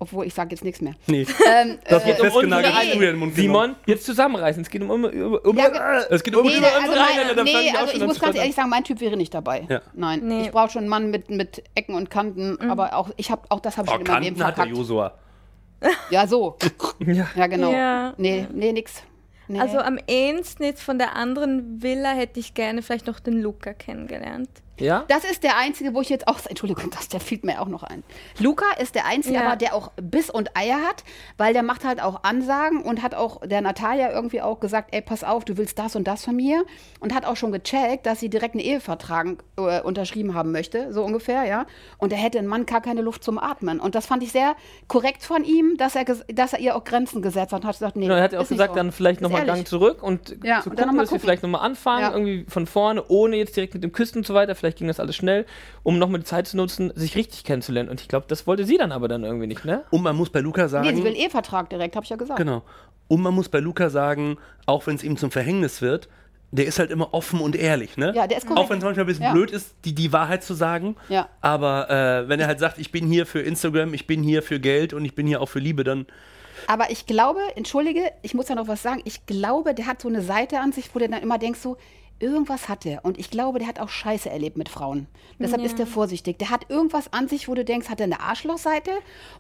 Obwohl, 0.01 0.27
ich 0.27 0.35
sage 0.35 0.51
jetzt 0.51 0.63
nichts 0.63 0.81
mehr. 0.81 0.95
Nee. 1.09 1.27
Ähm, 1.45 1.79
Das 1.89 2.05
äh, 2.05 2.07
wird 2.07 2.19
festgenagelt, 2.21 2.73
nee. 2.97 3.31
Simon, 3.35 3.75
jetzt 3.85 4.05
zusammenreißen. 4.07 4.63
Es 4.63 4.71
geht 4.71 4.81
um, 4.83 4.91
um, 4.91 5.05
um, 5.05 5.35
um 5.35 5.59
Ja, 5.59 6.03
es 6.09 6.23
geht 6.23 6.37
um 6.37 6.47
nee, 6.47 6.57
über 6.57 6.69
also, 6.69 6.79
unsere 6.87 7.05
Eiländer. 7.05 7.35
mein, 7.35 7.47
da 7.47 7.51
fangen 7.53 7.65
nee, 7.65 7.77
also 7.77 7.95
ich 7.97 8.07
muss 8.07 8.21
ganz 8.21 8.37
ehrlich 8.37 8.55
sagen, 8.55 8.71
mein 8.71 8.85
Typ 8.85 9.01
wäre 9.01 9.17
nicht 9.17 9.35
dabei. 9.35 9.67
Ja. 9.69 9.81
Nein, 9.95 10.21
Nee. 10.23 10.43
ich 10.43 10.51
brauche 10.53 10.71
schon 10.71 10.83
einen 10.83 10.89
Mann 10.89 11.11
mit, 11.11 11.31
mit 11.31 11.65
Ecken 11.75 11.97
und 11.97 12.11
Kanten, 12.11 12.61
aber 12.71 12.95
auch 12.95 13.11
ich 13.17 13.33
habe 13.33 13.43
auch 13.49 13.59
das 13.59 13.77
habe 13.77 13.89
ich 13.89 13.93
Oh, 13.93 13.97
schon 13.97 14.07
in 14.07 14.13
meinem 14.13 14.23
Leben 14.23 14.37
Kanten 14.37 14.47
hat 14.47 14.57
der 14.59 14.65
verkackt. 14.67 14.79
Josua. 14.79 15.15
Ja, 16.11 16.27
so. 16.29 16.57
Ja. 17.05 17.27
Ja, 17.35 17.47
genau. 17.49 17.73
Ja. 17.73 18.15
Nee, 18.19 18.47
nee, 18.53 18.71
nix. 18.73 19.03
Nee. 19.49 19.59
Also 19.59 19.79
am 19.79 19.99
ehesten 20.07 20.63
jetzt 20.63 20.83
von 20.83 20.99
der 20.99 21.17
anderen 21.17 21.83
Villa 21.83 22.11
hätte 22.11 22.39
ich 22.39 22.55
gerne 22.55 22.83
vielleicht 22.83 23.07
noch 23.09 23.19
den 23.19 23.41
Luca 23.43 23.73
kennengelernt. 23.73 24.49
Ja? 24.81 25.05
Das 25.09 25.25
ist 25.25 25.43
der 25.43 25.57
einzige, 25.57 25.95
wo 25.95 26.01
ich 26.01 26.09
jetzt 26.09 26.27
auch. 26.29 26.39
Entschuldigung, 26.49 26.91
das, 26.97 27.09
der 27.09 27.21
fiel 27.21 27.41
mir 27.43 27.61
auch 27.61 27.69
noch 27.69 27.83
ein. 27.83 28.03
Luca 28.39 28.65
ist 28.81 28.95
der 28.95 29.07
einzige, 29.07 29.37
Ja. 29.37 29.47
aber 29.47 29.57
der 29.57 29.75
auch 29.75 29.93
Biss 30.01 30.31
und 30.31 30.57
Eier 30.57 30.79
hat, 30.89 31.05
weil 31.37 31.53
der 31.53 31.63
macht 31.63 31.85
halt 31.85 32.03
auch 32.03 32.23
Ansagen 32.25 32.83
und 32.83 33.03
hat 33.03 33.15
auch 33.15 33.41
der 33.47 33.61
Natalia 33.61 34.11
irgendwie 34.13 34.41
auch 34.43 34.61
gesagt: 34.61 34.89
Ey, 34.93 35.03
pass 35.03 35.25
auf, 35.25 35.45
du 35.45 35.57
willst 35.57 35.79
das 35.79 35.97
und 35.97 36.07
das 36.09 36.25
von 36.25 36.37
mir. 36.37 36.65
Und 37.01 37.15
hat 37.15 37.25
auch 37.25 37.37
schon 37.37 37.53
gecheckt, 37.53 38.07
dass 38.07 38.21
sie 38.21 38.29
direkt 38.29 38.55
einen 38.55 38.65
Ehevertrag 38.65 39.29
äh, 39.57 39.81
unterschrieben 39.83 40.35
haben 40.35 40.53
möchte, 40.53 40.93
so 40.93 41.05
ungefähr, 41.05 41.45
ja. 41.45 41.67
Und 41.99 42.13
da 42.13 42.17
hätte 42.17 42.39
ein 42.39 42.47
Mann 42.47 42.67
gar 42.67 42.81
keine 42.81 43.03
Luft 43.03 43.23
zum 43.25 43.39
Atmen. 43.39 43.79
Und 43.81 43.95
das 43.95 44.07
fand 44.07 44.23
ich 44.23 44.33
sehr 44.33 44.57
korrekt 44.89 45.23
von 45.23 45.45
ihm, 45.45 45.77
dass 45.77 45.95
er, 45.97 46.05
dass 46.05 46.53
er 46.53 46.59
ihr 46.61 46.77
auch 46.77 46.85
Grenzen 46.85 47.23
gesetzt 47.23 47.53
hat 47.53 47.63
und 47.63 47.67
hat 47.69 47.75
gesagt: 47.77 47.97
Nee, 47.97 48.07
Genau, 48.07 48.17
er 48.17 48.23
hat 48.25 48.33
ja 48.33 48.41
auch 48.41 48.49
gesagt, 48.49 48.71
so. 48.73 48.77
dann 48.77 48.93
vielleicht 48.93 49.21
nochmal 49.21 49.41
ehrlich. 49.41 49.55
Gang 49.55 49.67
zurück 49.69 50.03
und 50.03 50.37
Ja, 50.45 50.61
zu 50.63 50.71
und 50.71 50.77
gucken, 50.77 50.77
dann 50.77 50.87
noch 50.89 50.95
mal 50.95 51.03
dass 51.03 51.13
wir 51.13 51.21
vielleicht 51.21 51.43
nochmal 51.43 51.61
anfangen, 51.63 52.03
Ja. 52.03 52.13
irgendwie 52.13 52.47
von 52.49 52.67
vorne, 52.67 53.05
ohne 53.09 53.37
jetzt 53.37 53.57
direkt 53.57 53.75
mit 53.75 53.83
dem 53.85 53.93
Küssen 53.93 54.19
und 54.19 54.27
so 54.27 54.35
weiter. 54.35 54.55
Vielleicht 54.55 54.68
ging 54.77 54.89
das 54.89 55.01
alles 55.01 55.17
schnell, 55.17 55.47
um 55.83 55.99
nochmal 55.99 56.21
die 56.21 56.27
Zeit 56.27 56.47
zu 56.47 56.57
nutzen, 56.57 56.93
sich 56.95 57.17
richtig 57.17 57.45
kennenzulernen. 57.45 57.89
Und 57.89 58.01
ich 58.01 58.09
glaube, 58.09 58.27
das 58.29 58.47
wollte 58.47 58.65
sie 58.65 58.77
dann 58.77 58.93
aber 58.93 59.09
dann 59.09 59.25
irgendwie 59.25 59.47
nicht, 59.47 59.65
ne? 59.65 59.85
Und 59.91 60.03
man 60.03 60.17
muss 60.17 60.31
bei 60.31 60.41
Luca 60.41 60.69
sagen. 60.69 60.87
Nee, 60.89 60.95
sie 60.95 61.03
will 61.03 61.13
einen 61.13 61.17
Ehevertrag 61.21 61.71
direkt, 61.71 61.97
habe 61.97 62.05
ich 62.05 62.11
ja 62.11 62.17
gesagt. 62.17 62.39
Genau. 62.39 62.63
Und 63.09 63.23
man 63.23 63.35
muss 63.35 63.49
bei 63.49 63.61
Luca 63.61 63.89
sagen, 63.91 64.37
auch 64.67 64.87
wenn 64.87 64.97
es 64.97 65.03
ihm 65.03 65.17
zum 65.17 65.31
Verhängnis 65.31 65.81
wird, 65.81 66.09
der 66.51 66.65
ist 66.67 66.79
halt 66.79 66.91
immer 66.91 67.13
offen 67.13 67.41
und 67.41 67.57
ehrlich, 67.57 67.97
ne? 67.99 68.13
Ja, 68.15 68.27
der 68.27 68.39
ist 68.39 68.47
korrekt. 68.47 68.65
Auch 68.65 68.71
wenn 68.71 68.79
es 68.79 68.85
manchmal 68.85 69.05
ein 69.05 69.09
bisschen 69.09 69.25
Ja. 69.25 69.33
blöd 69.33 69.51
ist, 69.51 69.75
die, 69.85 69.95
die 69.95 70.13
Wahrheit 70.13 70.43
zu 70.43 70.55
sagen. 70.55 70.97
Ja. 71.11 71.29
Aber 71.43 71.91
äh, 71.91 72.29
wenn 72.29 72.41
er 72.41 72.47
halt 72.47 72.59
sagt, 72.59 72.79
ich 72.79 72.91
bin 72.91 73.07
hier 73.07 73.27
für 73.27 73.41
Instagram, 73.41 73.93
ich 73.93 74.07
bin 74.07 74.23
hier 74.23 74.43
für 74.43 74.59
Geld 74.59 74.95
und 74.95 75.05
ich 75.05 75.15
bin 75.15 75.27
hier 75.27 75.43
auch 75.43 75.49
für 75.49 75.59
Liebe, 75.59 75.85
dann. 75.85 76.07
Aber 76.67 76.91
ich 76.91 77.07
glaube, 77.07 77.41
entschuldige, 77.55 78.01
ich 78.23 78.35
muss 78.35 78.49
ja 78.49 78.55
noch 78.55 78.67
was 78.69 78.83
sagen. 78.83 79.01
Ich 79.05 79.27
glaube, 79.27 79.75
der 79.75 79.87
hat 79.87 80.01
so 80.01 80.09
eine 80.09 80.23
Seite 80.23 80.59
an 80.61 80.73
sich, 80.73 80.89
wo 80.95 80.99
du 80.99 81.09
dann 81.09 81.23
immer 81.23 81.39
denkst, 81.39 81.61
so, 81.61 81.77
irgendwas 82.21 82.69
hat 82.69 82.87
er. 82.87 83.05
Und 83.05 83.19
ich 83.19 83.31
glaube, 83.31 83.59
der 83.59 83.69
hat 83.69 83.81
auch 83.81 83.89
Scheiße 83.89 84.29
erlebt 84.31 84.57
mit 84.57 84.69
Frauen. 84.69 85.07
Deshalb 85.39 85.63
ist 85.63 85.79
er 85.79 85.87
vorsichtig. 85.87 86.39
Der 86.39 86.51
hat 86.51 86.67
irgendwas 86.69 87.13
an 87.13 87.29
sich, 87.29 87.49
wo 87.49 87.55
du 87.55 87.65
denkst, 87.65 87.89
hat 87.89 88.01
er 88.01 88.05
eine 88.05 88.21
Arschlochseite 88.21 88.91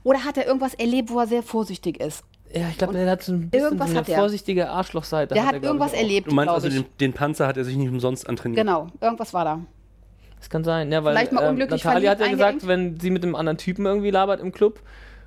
oder 0.05 0.25
hat 0.25 0.37
er 0.37 0.47
irgendwas 0.47 0.75
erlebt, 0.75 1.11
wo 1.11 1.19
er 1.19 1.27
sehr 1.27 1.43
vorsichtig 1.43 2.01
ist? 2.01 2.23
Ja, 2.53 2.69
ich 2.71 2.79
glaube, 2.79 2.95
der 2.95 3.11
hat 3.11 3.23
so 3.23 3.33
ein 3.33 3.51
bisschen 3.51 3.65
irgendwas 3.65 3.91
so 3.91 3.99
eine 3.99 4.07
hat 4.07 4.15
vorsichtige 4.15 4.71
Arschlochseite. 4.71 5.35
Der 5.35 5.47
hat, 5.47 5.55
er, 5.55 5.63
irgendwas 5.63 5.93
ich, 5.93 6.01
erlebt, 6.01 6.31
Du 6.31 6.35
meinst 6.35 6.53
also, 6.53 6.69
den, 6.69 6.85
den 6.99 7.13
Panzer 7.13 7.47
hat 7.47 7.57
er 7.57 7.65
sich 7.65 7.77
nicht 7.77 7.91
umsonst 7.91 8.29
antrainiert. 8.29 8.67
Genau, 8.67 8.89
irgendwas 9.01 9.35
war 9.35 9.45
da. 9.45 9.61
Das 10.39 10.49
kann 10.49 10.65
sein, 10.65 10.91
ja, 10.93 11.03
weil 11.05 11.15
Vielleicht 11.15 11.33
mal 11.33 11.43
ähm, 11.43 11.51
unglücklich 11.51 11.85
Natalia 11.85 12.13
hat 12.13 12.21
ja 12.21 12.29
gesagt, 12.29 12.67
wenn 12.67 12.99
sie 13.01 13.11
mit 13.11 13.23
einem 13.25 13.35
anderen 13.35 13.59
Typen 13.59 13.85
irgendwie 13.85 14.11
labert 14.11 14.41
im 14.41 14.53
Club, 14.53 14.81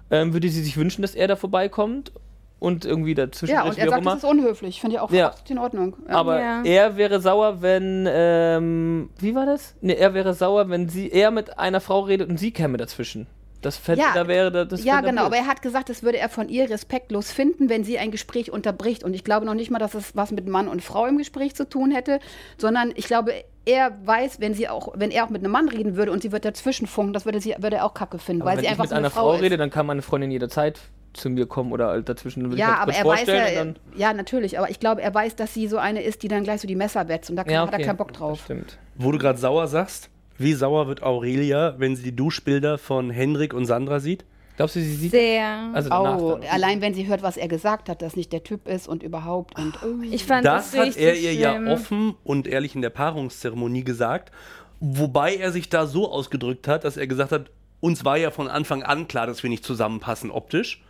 ähm, 0.10 0.34
würde 0.34 0.50
sie 0.50 0.64
sich 0.64 0.78
wünschen, 0.78 1.02
dass 1.02 1.16
er 1.16 1.28
da 1.28 1.36
vorbeikommt. 1.36 2.12
Und 2.62 2.86
irgendwie 2.86 3.16
dazwischen. 3.16 3.54
Ja, 3.56 3.64
und 3.64 3.76
er 3.78 3.90
sagt, 3.90 4.02
immer. 4.04 4.12
das 4.14 4.24
ist 4.24 4.30
unhöflich. 4.30 4.80
Finde 4.80 4.96
ich 4.98 5.02
auch 5.02 5.12
Ja. 5.12 5.30
absolut 5.30 5.50
in 5.50 5.58
Ordnung. 5.58 5.96
Ja. 6.08 6.14
Aber 6.16 6.40
Ja. 6.40 6.62
er 6.64 6.96
wäre 6.96 7.20
sauer, 7.20 7.62
wenn. 7.64 8.08
Ähm, 8.10 9.10
wie 9.20 9.34
war 9.36 9.46
das? 9.48 9.76
Ne, 9.82 9.94
er 9.98 10.14
wäre 10.14 10.34
sauer, 10.36 10.70
wenn 10.70 10.88
sie 10.88 11.10
er 11.12 11.32
mit 11.32 11.58
einer 11.58 11.82
Frau 11.82 12.02
redet 12.02 12.30
und 12.30 12.38
sie 12.38 12.52
käme 12.52 12.78
dazwischen. 12.78 13.26
Das 13.64 13.78
fände, 13.78 14.02
Ja, 14.02 14.12
da 14.16 14.28
wäre 14.28 14.52
da- 14.52 14.66
das 14.66 14.84
ja, 14.84 15.02
genau, 15.02 15.26
aber 15.26 15.36
er 15.38 15.46
hat 15.48 15.62
gesagt, 15.62 15.90
das 15.90 16.02
würde 16.02 16.18
er 16.18 16.30
von 16.30 16.50
ihr 16.50 16.68
respektlos 16.70 17.32
finden, 17.32 17.70
wenn 17.70 17.84
sie 17.84 18.00
ein 18.00 18.10
Gespräch 18.10 18.52
unterbricht. 18.52 19.04
Und 19.04 19.14
ich 19.14 19.24
glaube 19.24 19.46
noch 19.46 19.54
nicht 19.54 19.70
mal, 19.70 19.78
dass 19.80 19.94
es 19.94 20.16
was 20.16 20.32
mit 20.32 20.48
Mann 20.48 20.68
und 20.68 20.82
Frau 20.84 21.06
im 21.06 21.18
Gespräch 21.20 21.54
zu 21.56 21.68
tun 21.70 21.92
hätte, 21.92 22.20
sondern 22.58 22.92
ich 22.96 23.06
glaube, 23.06 23.34
er 23.66 23.92
weiß, 24.04 24.40
wenn 24.40 24.56
sie 24.56 24.68
auch, 24.68 24.94
wenn 24.96 25.12
er 25.12 25.26
auch 25.26 25.30
mit 25.30 25.44
einem 25.44 25.52
Mann 25.52 25.68
reden 25.70 25.96
würde 25.96 26.12
und 26.12 26.24
sie 26.24 26.32
wird 26.32 26.46
dazwischen 26.46 26.88
funken, 26.88 27.14
das 27.14 27.26
würde 27.26 27.40
sie, 27.40 27.54
würde 27.60 27.76
er 27.78 27.86
auch 27.86 27.94
Kacke 27.94 28.18
finden, 28.18 28.42
Aber 28.42 28.52
weil 28.52 28.58
wenn 28.58 28.62
sie 28.62 28.66
ich 28.66 28.72
einfach 28.72 28.84
mit 28.86 28.90
so 28.90 28.96
einer 28.96 29.06
eine 29.06 29.10
Frau, 29.12 29.30
Frau 29.30 29.34
ist. 29.36 29.42
rede, 29.44 29.58
dann 29.58 29.70
kann 29.70 29.86
meine 29.86 30.02
Freundin 30.02 30.32
jederzeit 30.32 30.80
zu 31.14 31.30
mir 31.30 31.46
kommen 31.46 31.72
oder 31.72 31.88
halt 31.88 32.08
dazwischen. 32.10 32.44
Will 32.46 32.54
ich 32.54 32.60
Ja, 32.60 32.80
halt 32.80 32.80
aber 32.80 32.92
kurz 32.94 33.28
er 33.28 33.34
weiß 33.36 33.54
ja, 33.54 33.66
ja, 33.96 34.14
natürlich, 34.14 34.58
aber 34.58 34.70
ich 34.70 34.80
glaube, 34.80 35.02
er 35.02 35.14
weiß, 35.14 35.36
dass 35.36 35.54
sie 35.54 35.68
so 35.68 35.78
eine 35.78 36.02
ist, 36.02 36.24
die 36.24 36.28
dann 36.28 36.44
gleich 36.44 36.62
so 36.62 36.68
die 36.68 36.76
Messer 36.76 37.08
wetzt 37.08 37.30
und 37.30 37.36
da 37.36 37.44
kann, 37.44 37.54
ja, 37.54 37.62
hat 37.62 37.70
er 37.72 37.76
okay, 37.76 37.86
keinen 37.86 37.98
Bock 37.98 38.10
Das 38.10 38.18
drauf. 38.20 38.42
stimmt. 38.44 38.78
Wo 38.96 39.12
du 39.12 39.18
gerade 39.18 39.38
sauer 39.40 39.68
sagst, 39.68 40.10
wie 40.38 40.54
sauer 40.54 40.88
wird 40.88 41.04
Aurelia, 41.04 41.76
wenn 41.78 41.96
sie 41.96 42.04
die 42.04 42.16
Duschbilder 42.16 42.78
von 42.78 43.10
Henrik 43.12 43.54
und 43.54 43.66
Sandra 43.66 44.00
sieht? 44.00 44.26
Glaubst 44.58 44.76
du, 44.76 44.80
sie 44.82 44.94
sieht. 44.94 45.12
Sehr. 45.12 45.70
Also 45.74 45.90
Oh, 45.92 46.40
allein 46.52 46.82
wenn 46.82 46.94
sie 46.94 47.08
hört, 47.08 47.24
was 47.24 47.38
er 47.38 47.48
gesagt 47.48 47.90
hat, 47.90 48.02
dass 48.02 48.16
nicht 48.16 48.32
der 48.34 48.44
Typ 48.44 48.68
ist 48.68 48.88
und 48.88 49.02
überhaupt 49.02 49.58
und 49.58 49.74
oh. 49.84 50.02
Ich 50.04 50.26
fand 50.26 50.46
das, 50.46 50.72
Das 50.72 50.88
hat 50.88 50.98
er 50.98 51.16
ihr 51.16 51.32
schlimm. 51.32 51.68
ja 51.68 51.74
offen 51.74 52.16
und 52.24 52.48
ehrlich 52.48 52.76
in 52.76 52.82
der 52.82 52.90
Paarungszeremonie 52.92 53.84
gesagt. 53.84 54.32
Wobei 54.80 55.36
er 55.36 55.52
sich 55.52 55.70
da 55.70 55.86
so 55.86 56.12
ausgedrückt 56.12 56.68
hat, 56.68 56.84
dass 56.84 56.98
er 56.98 57.08
gesagt 57.08 57.32
hat, 57.32 57.50
uns 57.80 58.04
war 58.06 58.18
ja 58.18 58.30
von 58.32 58.48
Anfang 58.48 58.84
an 58.84 59.08
klar, 59.08 59.26
dass 59.28 59.42
wir 59.44 59.50
nicht 59.50 59.64
zusammenpassen 59.64 60.32
optisch. 60.32 60.84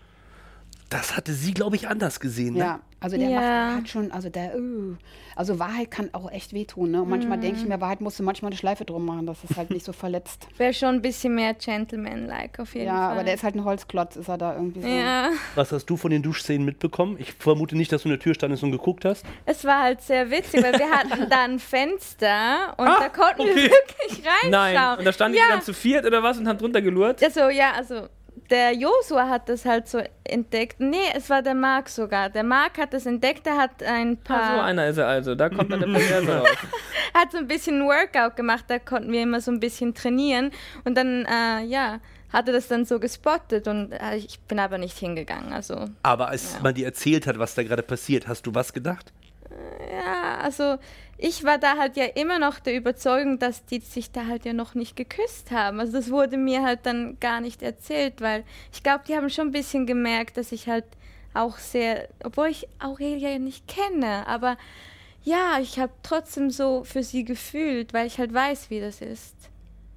Das 0.92 1.16
hatte 1.18 1.34
sie, 1.34 1.54
glaube 1.54 1.76
ich, 1.78 1.88
anders 1.88 2.20
gesehen. 2.20 2.54
Ne? 2.54 2.60
Ja, 2.60 2.80
also 3.00 3.18
der 3.18 3.30
Ja. 3.30 3.36
macht 3.40 3.48
der 3.48 3.76
hat 3.78 3.90
schon, 3.90 4.12
also 4.12 4.30
der, 4.30 4.56
uh, 4.58 4.96
also 5.38 5.58
Wahrheit 5.58 5.90
kann 5.90 6.10
auch 6.14 6.30
echt 6.30 6.52
wehtun, 6.54 6.92
ne? 6.92 7.02
Und 7.02 7.10
manchmal 7.10 7.40
denke 7.40 7.58
Mhm. 7.58 7.64
ich 7.64 7.70
mir, 7.70 7.80
Wahrheit 7.82 8.02
musst 8.02 8.20
du 8.20 8.24
manchmal 8.24 8.52
eine 8.52 8.58
Schleife 8.58 8.84
drum 8.84 9.06
machen, 9.06 9.26
dass 9.26 9.38
es 9.50 9.56
halt 9.56 9.72
nicht 9.72 9.86
so 9.86 9.94
verletzt. 9.94 10.48
Wäre 10.58 10.74
schon 10.74 10.90
ein 10.96 11.02
bisschen 11.02 11.34
mehr 11.34 11.54
Gentleman-like 11.54 12.60
auf 12.60 12.76
jeden 12.76 12.88
ja, 12.88 12.94
Fall. 12.94 13.12
aber 13.14 13.24
der 13.24 13.36
ist 13.36 13.44
halt 13.44 13.56
ein 13.56 13.64
Holzklotz, 13.64 14.18
ist 14.18 14.28
er 14.28 14.38
da 14.38 14.54
irgendwie 14.54 14.82
so. 14.82 14.88
Ja, 14.88 15.30
Was 15.56 15.72
hast 15.72 15.86
du 15.86 15.96
von 15.96 16.12
den 16.12 16.22
Duschszenen 16.24 16.66
mitbekommen? 16.66 17.16
Ich 17.20 17.34
vermute 17.34 17.78
nicht, 17.78 17.92
dass 17.94 18.04
du 18.04 18.10
in 18.10 18.12
der 18.12 18.20
Tür 18.20 18.34
standest 18.36 18.62
und 18.64 18.72
geguckt 18.72 19.06
hast. 19.06 19.26
es 19.46 19.64
war 19.64 19.84
halt 19.84 20.02
sehr 20.02 20.30
witzig, 20.30 20.62
weil 20.62 20.78
wir 20.78 20.90
hatten 20.92 21.30
da 21.30 21.46
ein 21.46 21.58
Fenster 21.60 22.74
und 22.78 22.86
da 22.88 23.10
konnten 23.10 23.46
wir 23.46 23.52
okay. 23.54 23.72
wirklich 23.72 24.26
reinschauen. 24.26 24.52
Nein, 24.52 25.00
und 25.00 25.06
da 25.06 25.14
standen 25.14 25.38
ja. 25.38 25.44
die 25.48 25.52
dann 25.54 25.62
zu 25.62 25.74
viert 25.74 26.06
oder 26.06 26.22
was 26.22 26.38
und 26.38 26.48
haben 26.48 26.58
drunter 26.60 26.82
gelurrt. 26.82 27.24
Also, 27.24 27.50
ja, 27.50 27.72
also 27.78 28.08
der 28.52 28.74
Josua 28.74 29.30
hat 29.30 29.50
das 29.50 29.66
halt 29.66 29.88
so 29.88 30.02
entdeckt. 30.24 30.80
Nee, 30.80 30.98
es 31.16 31.30
war 31.30 31.42
der 31.42 31.56
Marc 31.56 31.90
sogar. 31.90 32.30
Der 32.30 32.44
Marc 32.44 32.78
hat 32.78 32.94
das 32.94 33.06
entdeckt, 33.06 33.46
der 33.46 33.58
hat 33.58 33.82
ein 33.82 34.18
Ah, 34.26 34.28
paar, 34.28 34.56
so 34.58 34.62
einer 34.62 34.88
ist 34.88 34.98
er 34.98 35.08
also. 35.08 35.34
Da 35.36 35.50
kommt 35.50 35.72
dann 35.72 35.80
der 35.80 35.88
Perverse 35.88 36.38
raus. 36.40 36.50
hat 37.14 37.32
so 37.32 37.38
ein 37.40 37.48
bisschen 37.48 37.84
Workout 37.86 38.36
gemacht, 38.36 38.66
da 38.68 38.78
konnten 38.78 39.12
wir 39.12 39.24
immer 39.24 39.42
so 39.42 39.52
ein 39.52 39.60
bisschen 39.60 39.94
trainieren 39.96 40.52
und 40.84 40.96
dann, 40.96 41.26
äh, 41.26 41.64
ja, 41.66 42.00
hat 42.32 42.48
er 42.48 42.54
das 42.54 42.68
dann 42.70 42.86
so 42.86 43.00
gespottet 43.00 43.68
und 43.68 43.92
äh, 43.92 44.16
ich 44.16 44.40
bin 44.42 44.60
aber 44.60 44.78
nicht 44.78 44.98
hingegangen, 44.98 45.52
also 45.52 45.86
Aber 46.04 46.30
als 46.30 46.62
man 46.62 46.74
dir 46.74 46.86
erzählt 46.86 47.28
hat, 47.28 47.40
was 47.40 47.56
da 47.56 47.64
gerade 47.64 47.84
passiert, 47.84 48.28
hast 48.28 48.44
du 48.48 48.54
was 48.56 48.72
gedacht? 48.74 49.12
Also 50.42 50.78
ich 51.18 51.44
war 51.44 51.58
da 51.58 51.78
halt 51.78 51.98
ja 51.98 52.06
immer 52.06 52.40
noch 52.40 52.60
der 52.60 52.76
Überzeugung, 52.76 53.40
dass 53.40 53.66
die 53.66 53.80
sich 53.80 54.12
da 54.12 54.26
halt 54.26 54.46
ja 54.46 54.54
noch 54.54 54.76
nicht 54.76 54.96
geküsst 54.96 55.52
haben. 55.52 55.80
Also 55.80 55.94
das 55.94 56.10
wurde 56.10 56.38
mir 56.38 56.64
halt 56.64 56.80
dann 56.84 57.18
gar 57.20 57.42
nicht 57.42 57.62
erzählt, 57.62 58.22
weil 58.22 58.44
ich 58.74 58.84
glaube, 58.84 59.04
die 59.08 59.16
haben 59.16 59.30
schon 59.30 59.48
ein 59.48 59.52
bisschen 59.52 59.86
gemerkt, 59.86 60.38
dass 60.38 60.52
ich 60.52 60.68
halt 60.68 60.86
auch 61.34 61.58
sehr, 61.58 62.10
obwohl 62.24 62.48
ich 62.48 62.68
Aurelia 62.80 63.30
ja 63.30 63.40
nicht 63.40 63.68
kenne, 63.68 64.28
aber 64.28 64.58
ja, 65.24 65.60
ich 65.62 65.80
habe 65.80 65.94
trotzdem 66.02 66.50
so 66.50 66.84
für 66.84 67.04
sie 67.04 67.24
gefühlt, 67.24 67.94
weil 67.94 68.08
ich 68.08 68.18
halt 68.18 68.34
weiß, 68.34 68.70
wie 68.70 68.82
das 68.82 69.02
ist. 69.02 69.36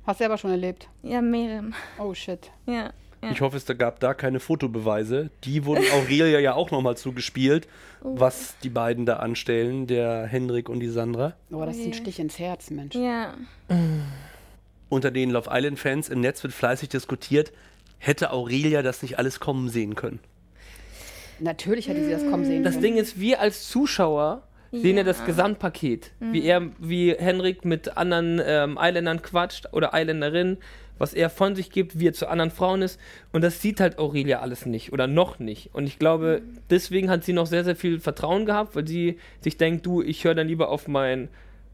Hast 0.06 0.18
selber 0.18 0.36
schon 0.36 0.50
erlebt. 0.50 0.88
Ja, 1.02 1.22
mehrere. 1.22 1.70
Oh 1.98 2.12
shit. 2.12 2.50
Ja. 2.66 2.92
Ja. 3.24 3.30
Ich 3.32 3.40
hoffe, 3.40 3.56
es 3.56 3.66
gab 3.78 4.00
da 4.00 4.12
keine 4.14 4.38
Fotobeweise. 4.40 5.30
Die 5.44 5.64
wurden 5.64 5.84
Aurelia 5.94 6.38
ja 6.40 6.54
auch 6.54 6.70
nochmal 6.70 6.96
zugespielt, 6.96 7.66
Oh. 8.02 8.20
was 8.20 8.54
die 8.62 8.68
beiden 8.68 9.06
da 9.06 9.16
anstellen, 9.16 9.86
der 9.86 10.26
Henrik 10.26 10.68
und 10.68 10.80
die 10.80 10.88
Sandra. 10.88 11.34
Oh, 11.50 11.64
das 11.64 11.76
ist 11.76 11.82
ein 11.86 11.92
je. 11.92 11.94
Stich 11.94 12.18
ins 12.18 12.38
Herz, 12.38 12.70
Mensch. 12.70 12.94
Ja. 12.94 13.32
Unter 14.90 15.10
den 15.10 15.30
Love 15.30 15.48
Island-Fans 15.50 16.08
im 16.10 16.20
Netz 16.20 16.42
wird 16.42 16.52
fleißig 16.52 16.90
diskutiert, 16.90 17.52
hätte 17.98 18.30
Aurelia 18.30 18.82
das 18.82 19.02
nicht 19.02 19.18
alles 19.18 19.40
kommen 19.40 19.68
sehen 19.70 19.94
können. 19.94 20.20
Natürlich 21.40 21.88
hätte 21.88 22.04
sie 22.04 22.10
das 22.10 22.22
kommen 22.30 22.44
sehen 22.44 22.62
Das 22.62 22.74
können. 22.74 22.84
Dding 22.84 22.96
ist, 22.98 23.18
wir 23.18 23.40
als 23.40 23.68
Zuschauer 23.68 24.42
sehen 24.70 24.96
ja, 24.96 25.02
Ja. 25.02 25.04
das 25.04 25.24
Gesamtpaket. 25.24 26.12
Wie 26.20 26.42
er, 26.44 26.62
wie 26.78 27.12
Henrik 27.14 27.64
mit 27.64 27.96
anderen 27.96 28.40
ähm, 28.44 28.78
Isländern 28.80 29.22
quatscht 29.22 29.68
oder 29.72 29.92
Isländerinnen, 29.94 30.58
was 30.98 31.14
er 31.14 31.30
von 31.30 31.56
sich 31.56 31.70
gibt, 31.70 31.98
wie 31.98 32.08
er 32.08 32.12
zu 32.12 32.28
anderen 32.28 32.50
Frauen 32.50 32.82
ist. 32.82 33.00
Und 33.32 33.42
das 33.42 33.60
sieht 33.60 33.80
halt 33.80 33.98
Aurelia 33.98 34.40
alles 34.40 34.66
nicht 34.66 34.92
oder 34.92 35.06
noch 35.06 35.38
nicht. 35.38 35.70
Und 35.74 35.86
ich 35.86 35.98
glaube, 35.98 36.42
deswegen 36.70 37.10
hat 37.10 37.24
sie 37.24 37.32
noch 37.32 37.46
sehr, 37.46 37.64
sehr 37.64 37.76
viel 37.76 38.00
Vertrauen 38.00 38.46
gehabt, 38.46 38.76
weil 38.76 38.86
sie 38.86 39.18
sich 39.40 39.56
denkt, 39.56 39.84
du, 39.86 40.02
ich 40.02 40.24
höre 40.24 40.34
dann 40.34 40.48
lieber 40.48 40.68
auf 40.68 40.88
meinen 40.88 41.28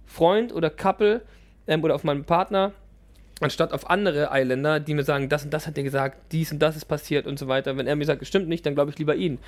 Freund 0.07 0.53
oder 0.53 0.71
Couple 0.71 1.23
ähm, 1.67 1.85
oder 1.85 1.95
auf 1.95 2.05
meinen 2.05 2.25
Partner, 2.25 2.73
anstatt 3.41 3.73
auf 3.73 3.89
andere 3.89 4.33
Eiländer, 4.33 4.81
die 4.81 4.95
mir 4.95 5.05
sagen, 5.05 5.29
das 5.29 5.45
und 5.45 5.53
das 5.53 5.67
hat 5.67 5.79
er 5.79 5.85
gesagt, 5.85 6.33
dies 6.33 6.53
und 6.53 6.59
das 6.59 6.77
ist 6.77 6.87
passiert 6.87 7.27
und 7.27 7.39
so 7.39 7.49
weiter. 7.49 7.77
Wenn 7.77 7.87
er 7.87 7.97
mir 7.97 8.05
sagt, 8.05 8.23
es 8.23 8.29
stimmt 8.29 8.49
nicht, 8.49 8.67
dann 8.67 8.75
glaube 8.75 8.91
ich 8.91 8.99
lieber 8.99 9.15
ihn. 9.15 9.39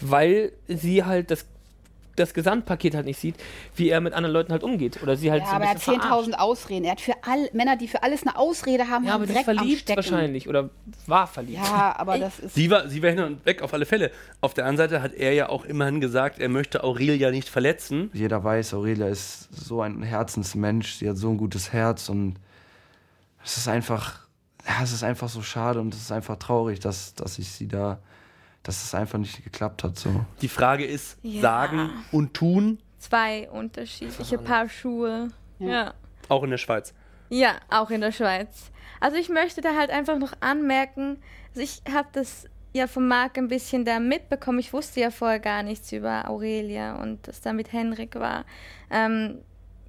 Weil 0.00 0.52
sie 0.66 1.04
halt 1.04 1.30
das, 1.30 1.46
das 2.18 2.34
Gesamtpaket 2.34 2.94
halt 2.94 3.06
nicht 3.06 3.18
sieht, 3.18 3.36
wie 3.76 3.88
er 3.88 4.00
mit 4.00 4.12
anderen 4.12 4.32
Leuten 4.32 4.52
halt 4.52 4.62
umgeht. 4.62 5.02
Oder 5.02 5.16
sie 5.16 5.30
halt 5.30 5.42
Ja, 5.42 5.46
so 5.48 5.50
ein 5.52 5.56
aber 5.56 5.64
er 5.66 5.70
hat 5.70 5.78
bisschen 5.78 6.00
verarscht. 6.00 6.28
10.000 6.30 6.34
Ausreden. 6.34 6.84
Er 6.84 6.92
hat 6.92 7.00
für 7.00 7.14
all, 7.22 7.48
Männer, 7.52 7.76
die 7.76 7.88
für 7.88 8.02
alles 8.02 8.22
eine 8.26 8.36
Ausrede 8.36 8.88
haben, 8.88 9.04
Ja, 9.04 9.12
haben 9.12 9.22
aber 9.22 9.26
sie 9.26 9.32
Dreck 9.34 9.42
ist 9.42 9.48
am 9.48 9.56
verliebt 9.56 9.80
Stecken. 9.80 9.96
wahrscheinlich 9.96 10.48
oder 10.48 10.70
war 11.06 11.26
verliebt. 11.26 11.58
Ja, 11.58 11.94
aber 11.98 12.18
das 12.18 12.38
ist... 12.38 12.54
Sie 12.54 12.70
war, 12.70 12.88
sie 12.88 13.02
war 13.02 13.10
hin 13.10 13.20
und 13.20 13.46
weg 13.46 13.62
auf 13.62 13.72
alle 13.74 13.86
Fälle. 13.86 14.10
Auf 14.40 14.54
der 14.54 14.66
anderen 14.66 14.90
Seite 14.90 15.02
hat 15.02 15.14
er 15.14 15.32
ja 15.32 15.48
auch 15.48 15.64
immerhin 15.64 16.00
gesagt, 16.00 16.38
er 16.38 16.48
möchte 16.48 16.84
Aurelia 16.84 17.30
nicht 17.30 17.48
verletzen. 17.48 18.10
Jeder 18.12 18.42
weiß, 18.44 18.74
Aurelia 18.74 19.08
ist 19.08 19.48
so 19.54 19.82
ein 19.82 20.02
Herzensmensch, 20.02 20.94
sie 20.94 21.08
hat 21.08 21.16
so 21.16 21.28
ein 21.30 21.36
gutes 21.38 21.72
Herz 21.72 22.08
und 22.08 22.36
es 23.44 23.56
ist 23.56 23.68
einfach, 23.68 24.20
ja, 24.66 24.82
es 24.82 24.92
ist 24.92 25.02
einfach 25.04 25.28
so 25.28 25.42
schade 25.42 25.80
und 25.80 25.94
es 25.94 26.00
ist 26.00 26.12
einfach 26.12 26.36
traurig, 26.36 26.80
dass, 26.80 27.14
dass 27.14 27.38
ich 27.38 27.48
sie 27.50 27.68
da, 27.68 27.98
dass 28.68 28.84
es 28.84 28.94
einfach 28.94 29.18
nicht 29.18 29.42
geklappt 29.42 29.82
hat. 29.82 29.98
So. 29.98 30.26
Die 30.42 30.48
Frage 30.48 30.84
ist, 30.84 31.16
Ja. 31.22 31.40
sagen 31.40 31.90
und 32.12 32.34
tun, 32.34 32.78
Zwei 32.98 33.48
unterschiedliche 33.48 34.36
Paar 34.36 34.68
Schuhe. 34.68 35.28
Ja. 35.58 35.94
auch 36.28 36.42
in 36.42 36.50
der 36.50 36.58
Schweiz. 36.58 36.92
Ja, 37.30 37.54
auch 37.70 37.88
in 37.90 38.02
der 38.02 38.12
Schweiz. 38.12 38.70
Also 39.00 39.16
ich 39.16 39.30
möchte 39.30 39.62
da 39.62 39.74
halt 39.74 39.88
einfach 39.90 40.18
noch 40.18 40.34
anmerken, 40.40 41.16
also 41.48 41.60
ich 41.62 41.80
habe 41.90 42.08
das 42.12 42.46
ja 42.74 42.86
von 42.88 43.08
Marc 43.08 43.38
ein 43.38 43.48
bisschen 43.48 43.86
da 43.86 44.00
mitbekommen. 44.00 44.58
Ich 44.58 44.74
wusste 44.74 45.00
ja 45.00 45.10
vorher 45.10 45.40
gar 45.40 45.62
nichts 45.62 45.90
über 45.90 46.28
Aurelia 46.28 47.00
und 47.00 47.26
was 47.26 47.40
da 47.40 47.54
mit 47.54 47.72
Henrik 47.72 48.16
war. 48.16 48.44
Ähm, 48.90 49.38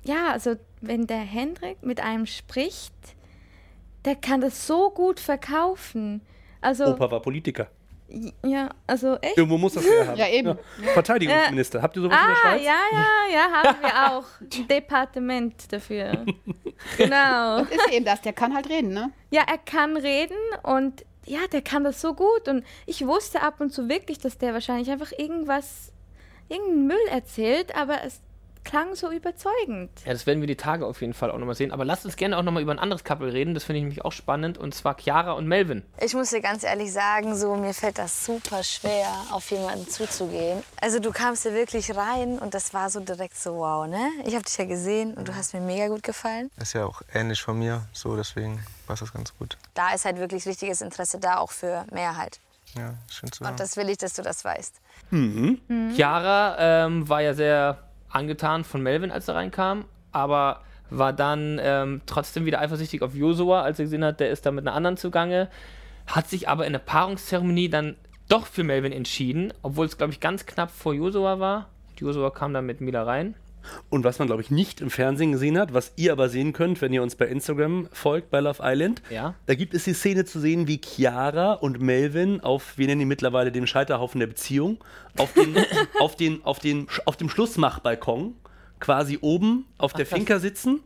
ja, 0.06 0.32
also 0.32 0.56
wenn 0.80 1.06
der 1.06 1.18
Henrik 1.18 1.84
mit 1.84 2.00
einem 2.00 2.26
spricht, 2.26 2.94
der 4.06 4.16
kann 4.16 4.40
das 4.40 4.66
so 4.66 4.90
gut 4.92 5.20
verkaufen. 5.20 6.22
Also 6.62 6.86
Opa 6.86 7.12
war 7.12 7.22
Politiker. 7.22 7.68
Ja, 8.46 8.70
also 8.88 9.16
echt. 9.22 9.38
Irgendwo 9.38 9.58
muss 9.58 9.74
das 9.74 9.84
her 9.86 10.08
haben. 10.08 10.18
Ja, 10.18 10.28
eben. 10.28 10.58
Verteidigungsminister. 10.94 11.82
Habt 11.82 11.96
ihr 11.98 12.02
sowas 12.04 12.18
in 12.20 12.28
der 12.28 12.36
Ah, 12.36 12.50
Schweiz? 12.54 12.66
ja, 12.66 12.80
ja, 12.92 13.34
ja, 13.34 13.52
haben 13.52 13.82
wir 13.82 14.12
auch. 14.18 14.26
Ein 14.42 14.68
Departement 14.68 15.72
dafür. 15.74 16.26
Genau. 16.98 17.64
Das 17.70 17.72
ist 17.86 17.92
eben 17.94 18.06
das, 18.06 18.22
der 18.22 18.34
kann 18.34 18.54
halt 18.56 18.70
reden, 18.70 18.94
ne? 18.94 19.12
Ja, 19.32 19.44
er 19.48 19.58
kann 19.58 19.98
reden 19.98 20.38
und 20.64 21.06
ja, 21.26 21.40
der 21.52 21.62
kann 21.62 21.84
das 21.84 22.02
so 22.02 22.14
gut. 22.14 22.48
Und 22.48 22.66
ich 22.86 23.06
wusste 23.06 23.42
ab 23.42 23.60
und 23.60 23.72
zu 23.72 23.88
wirklich, 23.90 24.18
dass 24.20 24.38
der 24.38 24.54
wahrscheinlich 24.54 24.90
einfach 24.90 25.12
irgendwas, 25.18 25.92
irgendeinen 26.48 26.88
Müll 26.88 27.08
erzählt, 27.12 27.76
aber 27.76 28.04
es 28.04 28.22
klang 28.64 28.96
so 28.96 29.12
überzeugend. 29.12 29.90
Ja, 30.06 30.14
das 30.14 30.26
werden 30.26 30.42
wir 30.42 30.48
die 30.48 30.56
Tage 30.56 30.86
auf 30.86 31.02
jeden 31.02 31.14
Fall 31.14 31.32
auch 31.32 31.38
nochmal 31.38 31.56
sehen. 31.56 31.72
Aber 31.72 31.86
lasst 31.86 32.06
uns 32.06 32.16
gerne 32.16 32.38
auch 32.38 32.44
nochmal 32.44 32.62
über 32.64 32.72
ein 32.72 32.80
anderes 32.80 33.04
Couple 33.04 33.32
reden. 33.34 33.54
Das 33.54 33.64
finde 33.64 33.78
ich 33.78 33.84
nämlich 33.84 34.06
auch 34.06 34.12
spannend. 34.12 34.58
Und 34.58 34.76
zwar 34.76 34.96
Chiara 34.98 35.34
und 35.34 35.48
Melvin. 35.48 35.84
Ich 36.00 36.14
muss 36.14 36.30
dir 36.30 36.42
ganz 36.42 36.64
ehrlich 36.64 36.92
sagen, 36.92 37.36
so 37.36 37.56
mir 37.56 37.74
fällt 37.74 37.98
das 37.98 38.26
super 38.26 38.64
schwer, 38.64 39.08
auf 39.32 39.50
jemanden 39.52 39.88
zuzugehen. 39.88 40.64
Also 40.82 41.00
du 41.00 41.12
kamst 41.12 41.46
ja 41.46 41.54
wirklich 41.54 41.96
rein 41.96 42.40
und 42.40 42.54
das 42.54 42.74
war 42.74 42.90
so 42.90 43.00
direkt 43.00 43.38
so 43.38 43.58
wow, 43.58 43.88
ne? 43.88 44.10
Ich 44.26 44.34
habe 44.36 44.44
dich 44.44 44.58
ja 44.58 44.66
gesehen 44.66 45.14
und 45.16 45.28
du 45.28 45.36
hast 45.36 45.54
mir 45.54 45.62
mega 45.62 45.88
gut 45.88 46.04
gefallen. 46.04 46.50
Ist 46.58 46.74
ja 46.74 46.86
auch 46.86 47.02
ähnlich 47.14 47.42
von 47.42 47.58
mir, 47.58 47.88
so 47.94 48.16
deswegen 48.16 48.64
passt 48.88 49.02
das 49.02 49.14
ganz 49.14 49.36
gut. 49.38 49.58
Da 49.74 49.94
ist 49.94 50.06
halt 50.06 50.18
wirklich 50.18 50.46
richtiges 50.46 50.82
Interesse 50.82 51.20
da, 51.20 51.38
auch 51.38 51.52
für 51.52 51.86
Mehrheit. 51.92 52.40
Ja, 52.76 52.94
schön 53.10 53.32
zu 53.32 53.44
hören. 53.44 53.54
Und 53.54 53.60
das 53.60 53.78
will 53.78 53.90
ich, 53.90 53.98
dass 53.98 54.14
du 54.14 54.22
das 54.22 54.46
weißt. 54.46 54.76
Chiara 55.96 56.86
ähm, 56.86 57.10
war 57.10 57.22
ja 57.22 57.34
sehr 57.34 57.89
angetan 58.10 58.64
von 58.64 58.82
Melvin, 58.82 59.12
als 59.12 59.28
er 59.28 59.36
reinkam, 59.36 59.86
aber 60.12 60.62
war 60.90 61.14
dann 61.14 61.60
ähm, 61.62 62.02
trotzdem 62.06 62.46
wieder 62.46 62.60
eifersüchtig 62.60 63.02
auf 63.02 63.14
Josua, 63.14 63.62
als 63.62 63.80
er 63.80 63.86
gesehen 63.86 64.04
hat, 64.04 64.20
der 64.20 64.32
ist 64.32 64.46
da 64.46 64.52
mit 64.52 64.66
einer 64.66 64.76
anderen 64.76 64.98
zugange. 64.98 65.50
Hat 66.08 66.28
sich 66.28 66.50
aber 66.50 66.66
in 66.66 66.74
der 66.74 66.80
Paarungszeremonie 66.80 67.70
dann 67.70 67.96
doch 68.28 68.48
für 68.48 68.64
Melvin 68.64 68.92
entschieden, 68.92 69.54
obwohl 69.62 69.86
es, 69.86 69.98
glaube 69.98 70.14
ich, 70.14 70.20
ganz 70.20 70.46
knapp 70.46 70.72
vor 70.72 70.94
Josua 70.94 71.40
war. 71.40 71.70
Josua 71.98 72.32
kam 72.32 72.54
dann 72.54 72.66
mit 72.66 72.82
Mila 72.82 73.04
rein. 73.04 73.36
Und 73.90 74.04
was 74.04 74.20
man, 74.20 74.28
glaube 74.28 74.42
ich, 74.42 74.52
nicht 74.52 74.82
im 74.82 74.90
Fernsehen 74.90 75.32
gesehen 75.32 75.58
hat, 75.58 75.74
was 75.74 75.94
ihr 75.96 76.12
aber 76.12 76.30
sehen 76.30 76.54
könnt, 76.54 76.82
wenn 76.82 76.94
ihr 76.94 77.04
uns 77.04 77.16
bei 77.16 77.26
Instagram 77.28 77.88
folgt, 77.92 78.30
bei 78.32 78.40
Love 78.40 78.60
Island, 78.64 79.02
Ja. 79.10 79.36
da 79.46 79.56
gibt 79.56 79.74
es 79.74 79.84
die 79.84 79.94
Szene 79.94 80.26
zu 80.26 80.40
sehen, 80.40 80.68
wie 80.68 80.80
Chiara 80.84 81.54
und 81.54 81.80
Melvin 81.82 82.42
auf, 82.42 82.78
wir 82.78 82.88
nennen 82.88 83.02
ihn 83.02 83.08
mittlerweile 83.08 83.52
den 83.52 83.68
Scheiterhaufen 83.68 84.20
der 84.20 84.28
Beziehung, 84.28 84.84
auf, 85.18 85.34
den, 85.34 85.56
auf, 86.00 86.16
den, 86.16 86.44
auf, 86.46 86.60
den, 86.60 86.88
auf 87.06 87.18
dem 87.18 87.30
Schlussmachbalkon 87.30 88.36
quasi 88.80 89.18
oben 89.22 89.66
auf 89.78 89.94
der 89.94 90.06
Finca 90.06 90.40
sitzen 90.40 90.82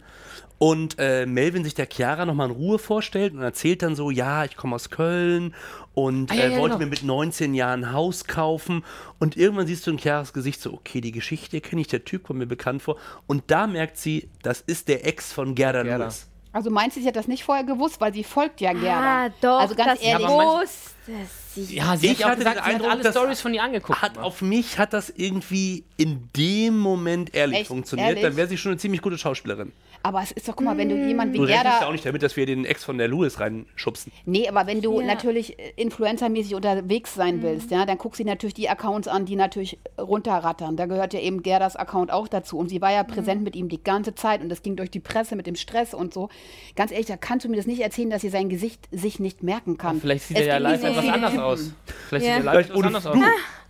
und 0.57 0.95
äh, 0.97 1.25
Melvin 1.25 1.63
sich 1.63 1.73
der 1.73 1.87
Chiara 1.91 2.25
nochmal 2.25 2.49
in 2.49 2.55
Ruhe 2.55 2.79
vorstellt 2.79 3.33
und 3.33 3.41
erzählt 3.41 3.81
dann 3.81 3.95
so, 3.95 4.11
ja, 4.11 4.45
ich 4.45 4.55
komme 4.55 4.75
aus 4.75 4.89
Köln 4.89 5.53
und 5.93 6.31
Ah, 6.31 6.35
ja, 6.35 6.43
äh, 6.43 6.51
ja, 6.53 6.57
wollte 6.57 6.77
genau. 6.77 6.85
mir 6.85 6.89
mit 6.89 7.03
19 7.03 7.53
Jahren 7.53 7.83
ein 7.85 7.91
Haus 7.91 8.25
kaufen 8.25 8.83
und 9.19 9.35
irgendwann 9.35 9.67
siehst 9.67 9.85
du 9.85 9.91
in 9.91 9.97
Chiaras 9.97 10.33
Gesicht 10.33 10.61
so, 10.61 10.73
okay, 10.73 11.01
die 11.01 11.11
Geschichte 11.11 11.59
kenne 11.59 11.81
ich, 11.81 11.87
der 11.87 12.05
Typ 12.05 12.23
kommt 12.23 12.39
mir 12.39 12.45
bekannt 12.45 12.81
vor 12.81 12.97
und 13.27 13.43
da 13.47 13.67
merkt 13.67 13.97
sie, 13.97 14.29
das 14.41 14.61
ist 14.61 14.87
der 14.87 15.05
Ex 15.05 15.33
von 15.33 15.53
Gerda, 15.55 15.83
Gerda. 15.83 16.05
Lewis. 16.05 16.29
Also 16.53 16.69
meinst 16.69 16.95
du, 16.95 17.01
sie 17.01 17.07
hat 17.07 17.15
das 17.15 17.27
nicht 17.27 17.43
vorher 17.43 17.63
gewusst, 17.63 17.99
weil 17.99 18.13
sie 18.13 18.23
folgt 18.23 18.61
ja 18.61 18.73
Gerda. 18.73 19.25
Ah, 19.25 19.29
doch, 19.41 19.59
also 19.59 19.75
ganz 19.75 19.99
das 19.99 20.01
ehrlich. 20.01 20.27
wusste 20.27 21.11
sie. 21.55 21.75
Ja, 21.75 21.97
sie 21.97 22.07
Ich 22.11 22.23
hatte 22.23 22.37
gesagt, 22.37 22.57
den 22.57 22.63
sie 22.63 22.69
Eindruck, 22.71 22.91
alle 22.91 23.11
Stories 23.11 23.41
von 23.41 23.53
ihr 23.53 23.63
angeguckt. 23.63 24.01
Hat 24.01 24.17
auf 24.19 24.41
mich 24.41 24.77
hat 24.77 24.93
das 24.93 25.09
irgendwie 25.09 25.83
in 25.97 26.29
dem 26.37 26.77
Moment 26.77 27.33
ehrlich 27.35 27.59
Echt? 27.61 27.67
funktioniert. 27.67 28.09
Ehrlich? 28.09 28.23
Dann 28.23 28.35
wäre 28.37 28.47
sie 28.47 28.57
schon 28.57 28.71
eine 28.73 28.79
ziemlich 28.79 29.01
gute 29.01 29.17
Schauspielerin. 29.17 29.71
Aber 30.03 30.21
es 30.21 30.31
ist 30.31 30.47
doch, 30.47 30.55
guck 30.55 30.65
mal, 30.65 30.77
wenn 30.77 30.89
du 30.89 30.95
jemanden 30.95 31.33
wie 31.33 31.37
Du 31.39 31.45
Gerda. 31.47 31.87
auch 31.87 31.91
nicht 31.91 32.05
damit, 32.05 32.21
dass 32.21 32.35
wir 32.35 32.45
den 32.45 32.65
Ex 32.65 32.83
von 32.83 32.97
der 32.97 33.07
Lewis 33.07 33.39
reinschubsen. 33.39 34.11
Nee, 34.25 34.47
aber 34.47 34.67
wenn 34.67 34.81
du 34.81 34.99
Ja. 35.01 35.07
natürlich 35.07 35.57
äh, 35.57 35.71
influencermäßig 35.77 36.55
unterwegs 36.55 37.15
sein 37.15 37.41
willst, 37.41 37.71
ja, 37.71 37.85
dann 37.85 37.97
guckst 37.97 38.19
du 38.19 38.23
dir 38.23 38.29
natürlich 38.29 38.53
die 38.53 38.69
Accounts 38.69 39.07
an, 39.07 39.25
die 39.25 39.35
natürlich 39.35 39.79
runterrattern. 39.99 40.75
Da 40.77 40.85
gehört 40.85 41.13
ja 41.13 41.19
eben 41.19 41.41
Gerdas 41.41 41.75
Account 41.75 42.11
auch 42.11 42.27
dazu. 42.27 42.57
Und 42.57 42.69
sie 42.69 42.81
war 42.81 42.91
ja 42.91 43.03
präsent 43.03 43.43
mit 43.43 43.55
ihm 43.55 43.69
die 43.69 43.81
ganze 43.83 44.13
Zeit 44.13 44.41
und 44.41 44.49
das 44.49 44.61
ging 44.61 44.75
durch 44.75 44.91
die 44.91 44.99
Presse 44.99 45.35
mit 45.35 45.47
dem 45.47 45.55
Stress 45.55 45.93
und 45.93 46.13
so. 46.13 46.29
Ganz 46.75 46.91
ehrlich, 46.91 47.07
da 47.07 47.17
kannst 47.17 47.45
du 47.45 47.49
mir 47.49 47.57
das 47.57 47.65
nicht 47.67 47.79
erzählen, 47.81 48.09
dass 48.09 48.21
sie 48.21 48.29
sein 48.29 48.49
Gesicht 48.49 48.87
sich 48.91 49.19
nicht 49.19 49.41
merken 49.43 49.77
kann. 49.77 49.99
Vielleicht 50.01 50.25
sieht 50.27 50.37
Es 50.37 50.43
er 50.43 50.47
ja 50.53 50.57
live 50.59 50.83
etwas 50.83 51.07
anders 51.07 51.37
aus. 51.37 51.71
Vielleicht 52.09 52.25
Ja. 52.27 52.35
sieht 52.35 52.41
er 52.45 52.53
live 52.53 52.65
etwas 52.65 52.77
ohne 52.77 52.87
anders 52.87 53.07
aus. 53.07 53.17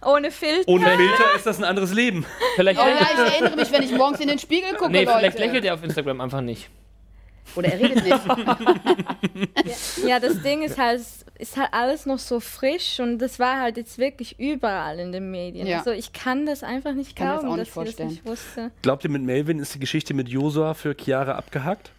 Ohne 0.05 0.31
Filter. 0.31 0.67
Ohne 0.67 0.85
Filter 0.85 1.35
ist 1.35 1.45
das 1.45 1.57
ein 1.57 1.63
anderes 1.63 1.93
Leben. 1.93 2.25
Vielleicht, 2.55 2.79
Oh 2.79 2.83
ja, 2.85 2.95
ich 3.13 3.33
erinnere 3.33 3.55
mich, 3.55 3.71
wenn 3.71 3.83
ich 3.83 3.91
morgens 3.91 4.19
in 4.19 4.27
den 4.27 4.39
Spiegel 4.39 4.73
gucke, 4.73 4.91
nee, 4.91 5.03
Leute. 5.03 5.17
vielleicht 5.19 5.39
lächelt 5.39 5.65
er 5.65 5.73
auf 5.75 5.83
Instagram 5.83 6.21
einfach 6.21 6.41
nicht. 6.41 6.69
Oder 7.55 7.69
er 7.73 7.79
redet 7.79 8.03
nicht. 8.03 8.19
Ja, 10.07 10.19
das 10.19 10.41
Ding 10.41 10.63
ist 10.63 10.77
halt, 10.77 10.99
es 10.99 11.25
ist 11.37 11.57
halt 11.57 11.69
alles 11.71 12.05
noch 12.05 12.19
so 12.19 12.39
frisch 12.39 12.99
und 12.99 13.19
das 13.19 13.39
war 13.39 13.59
halt 13.61 13.77
jetzt 13.77 13.97
wirklich 13.97 14.39
überall 14.39 14.99
in 14.99 15.11
den 15.11 15.31
Medien. 15.31 15.67
Ja. 15.67 15.79
Also 15.79 15.91
ich 15.91 16.13
kann 16.13 16.45
das 16.45 16.63
einfach 16.63 16.93
nicht 16.93 17.15
kann 17.15 17.27
mir 17.27 17.33
das 17.33 17.41
glauben, 17.43 17.53
auch 17.53 17.57
dass 17.57 17.67
nicht 17.67 17.73
sie 17.73 17.79
das 17.79 17.85
vorstellen. 17.85 18.09
nicht 18.09 18.25
wusste. 18.25 18.71
Glaubt 18.81 19.03
ihr, 19.03 19.09
mit 19.09 19.23
Melvin 19.23 19.59
ist 19.59 19.73
die 19.75 19.79
Geschichte 19.79 20.13
mit 20.13 20.29
Josua 20.29 20.73
für 20.73 20.95
Chiara 20.99 21.33
abgehakt? 21.33 21.91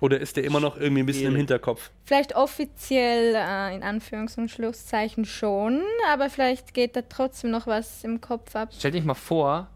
Oder 0.00 0.20
ist 0.20 0.36
der 0.36 0.44
immer 0.44 0.60
noch 0.60 0.76
irgendwie 0.76 1.02
ein 1.02 1.06
bisschen 1.06 1.28
im 1.28 1.36
Hinterkopf? 1.36 1.90
Vielleicht 2.04 2.36
offiziell 2.36 3.34
äh, 3.34 3.74
in 3.74 3.82
Anführungs- 3.82 4.36
und 4.38 4.50
Schlusszeichen 4.50 5.24
schon, 5.24 5.80
aber 6.12 6.28
vielleicht 6.28 6.74
geht 6.74 6.96
da 6.96 7.02
trotzdem 7.02 7.50
noch 7.50 7.66
was 7.66 8.04
im 8.04 8.20
Kopf 8.20 8.54
ab. 8.54 8.68
Stell 8.76 8.90
dich 8.90 9.04
mal 9.04 9.14
vor, 9.14 9.68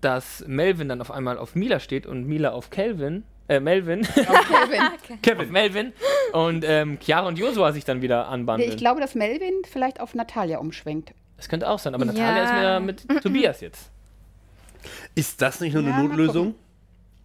dass 0.00 0.44
Melvin 0.48 0.88
dann 0.88 1.00
auf 1.00 1.10
einmal 1.12 1.38
auf 1.38 1.54
Mila 1.54 1.78
steht 1.80 2.04
und 2.06 2.26
Mila 2.26 2.50
auf 2.50 2.70
Kelvin. 2.70 3.22
Äh, 3.46 3.60
Melvin. 3.60 4.02
Kevin. 4.02 4.80
auf 4.80 5.20
Kevin, 5.22 5.50
Melvin. 5.52 5.92
Und 6.32 6.64
ähm, 6.66 6.98
Chiara 7.00 7.28
und 7.28 7.38
Josua 7.38 7.72
sich 7.72 7.84
dann 7.84 8.02
wieder 8.02 8.24
Nee, 8.24 8.28
anbandeln. 8.34 8.70
ich 8.70 8.76
glaube, 8.76 9.00
dass 9.00 9.14
Melvin 9.14 9.52
vielleicht 9.70 10.00
auf 10.00 10.14
Natalia 10.14 10.58
umschwenkt. 10.58 11.12
das 11.36 11.48
könnte 11.48 11.68
auch 11.68 11.78
sein, 11.78 11.94
aber 11.94 12.06
Ja. 12.06 12.12
Natalia 12.12 12.44
ist 12.44 12.52
mir 12.54 12.80
mit 12.80 13.22
Tobias 13.22 13.60
jetzt. 13.60 13.90
ist 15.14 15.40
das 15.42 15.60
nicht 15.60 15.74
nur 15.74 15.82
eine 15.82 15.92
Ja, 15.92 16.02
Notlösung? 16.02 16.54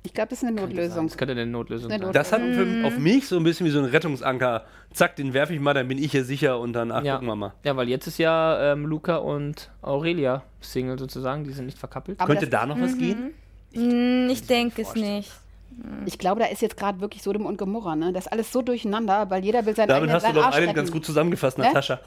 Ich 0.04 0.14
glaube, 0.14 0.30
das 0.30 0.42
ist 0.42 0.48
eine 0.48 0.62
Notlösung. 0.62 1.08
Das 1.08 1.18
könnte 1.18 1.34
eine 1.34 1.46
Notlösung 1.46 1.90
sein. 1.90 2.12
Das 2.14 2.32
hat 2.32 2.42
für, 2.42 2.86
auf 2.88 2.98
mich 2.98 3.28
so 3.28 3.36
ein 3.36 3.44
bisschen 3.44 3.66
wie 3.66 3.70
so 3.72 3.80
ein 3.80 3.86
Rettungsanker. 3.86 4.64
Zack, 4.94 5.18
den 5.18 5.34
werfe 5.34 5.54
ich 5.54 5.60
mal, 5.60 5.74
dann 5.74 5.88
bin 5.90 5.98
ich 5.98 6.12
hier 6.12 6.24
sicher 6.24 6.58
und 6.60 6.72
dann, 6.74 6.92
ach, 6.92 7.04
Ja. 7.04 7.16
gucken 7.16 7.28
wir 7.28 7.36
mal. 7.36 7.54
Ja, 7.64 7.76
weil 7.76 7.90
jetzt 7.90 8.08
ist 8.08 8.18
ja 8.18 8.72
ähm, 8.74 8.86
Luca 8.86 9.18
und 9.18 9.70
Aurelia 9.82 10.44
Single 10.62 10.98
sozusagen, 10.98 11.44
die 11.44 11.52
sind 11.52 11.66
nicht 11.66 11.78
verkappelt. 11.78 12.20
Aber 12.20 12.34
Könnte 12.34 12.48
da 12.50 12.66
noch 12.66 12.80
was 12.80 12.98
gehen? 12.98 13.34
Hm, 13.74 14.30
ich 14.32 14.48
denke 14.48 14.82
es 14.82 14.96
nicht. 14.96 15.32
ich 16.06 16.18
glaube, 16.18 16.40
da 16.40 16.48
ist 16.48 16.62
jetzt 16.62 16.78
gerade 16.78 17.02
wirklich 17.02 17.22
Sodom 17.22 17.46
und 17.46 17.58
Gomorra. 17.58 17.96
Ne? 17.96 18.14
Das 18.14 18.26
ist 18.26 18.32
alles 18.32 18.52
so 18.54 18.62
durcheinander, 18.62 19.30
weil 19.30 19.44
jeder 19.44 19.66
will 19.66 19.76
seinen 19.76 19.90
Damit 19.90 20.04
eigenen 20.10 20.16
hast 20.16 20.28
du 20.30 20.34
doch 20.34 20.52
einen 20.52 20.74
ganz 20.74 20.92
gut 20.92 21.06
zusammengefasst, 21.06 21.58
Ne? 21.58 21.66
Natascha. 21.66 22.00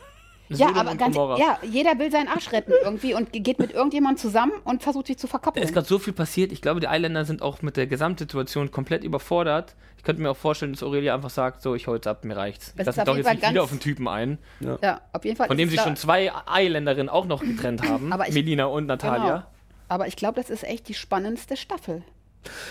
Ja, 0.59 0.69
Sodom 0.69 0.81
aber 0.81 0.95
ganz, 0.97 1.15
Gomorra. 1.17 1.39
ja, 1.39 1.59
jeder 1.63 1.99
will 1.99 2.11
seinen 2.11 2.29
Arsch 2.29 2.53
retten 2.53 2.73
irgendwie 2.83 3.15
und 3.15 3.33
geht 3.33 3.59
mit 3.59 3.73
irgendjemandem 3.73 4.19
zusammen 4.19 4.53
und 4.65 4.83
versucht 4.83 5.07
sich 5.09 5.19
zu 5.19 5.27
verkappeln. 5.27 5.65
ist 5.65 5.73
gerade 5.75 5.87
so 5.87 5.99
viel 5.99 6.13
passiert. 6.13 6.53
Ich 6.53 6.63
glaube, 6.63 6.81
die 6.81 6.89
Eiländer 6.89 7.25
sind 7.25 7.43
auch 7.43 7.63
mit 7.63 7.77
der 7.77 7.87
Gesamtsituation 7.87 8.71
komplett 8.71 9.05
überfordert. 9.05 9.75
Ich 9.99 10.05
könnte 10.05 10.21
mir 10.21 10.31
auch 10.31 10.37
vorstellen, 10.37 10.73
dass 10.73 10.83
Aurelia 10.83 11.15
einfach 11.15 11.31
sagt, 11.31 11.63
so, 11.63 11.75
ich 11.77 11.87
hol 11.87 11.95
jetzt 11.97 12.07
ab, 12.09 12.25
mir 12.25 12.37
reicht's. 12.37 12.69
Ich 12.71 12.75
Das 12.77 12.87
lasse 12.87 12.91
ist 12.97 13.01
auf 13.03 13.07
doch 13.07 13.17
jeden 13.17 13.27
jetzt 13.29 13.41
nicht 13.43 13.51
wieder 13.51 13.63
auf 13.63 13.71
den 13.71 13.81
Typen 13.81 14.09
ein, 14.09 14.39
Ja, 14.83 15.01
auf 15.13 15.25
jeden 15.25 15.37
Fall. 15.37 15.47
von 15.47 15.57
dem 15.57 15.69
es 15.69 15.75
sich 15.75 15.81
schon 15.81 15.95
zwei 15.97 16.33
Eiländerinnen 16.47 17.09
auch 17.09 17.25
noch 17.27 17.41
getrennt 17.43 17.89
haben. 17.89 18.13
Aber 18.13 18.27
ich- 18.29 18.35
Melina 18.35 18.65
und 18.65 18.87
Natalia. 18.87 19.25
Genau. 19.37 19.43
Aber 19.89 20.07
ich 20.09 20.17
glaube, 20.17 20.41
das 20.41 20.51
ist 20.51 20.65
echt 20.65 20.89
die 20.89 20.95
spannendste 20.95 21.57
Staffel, 21.57 22.03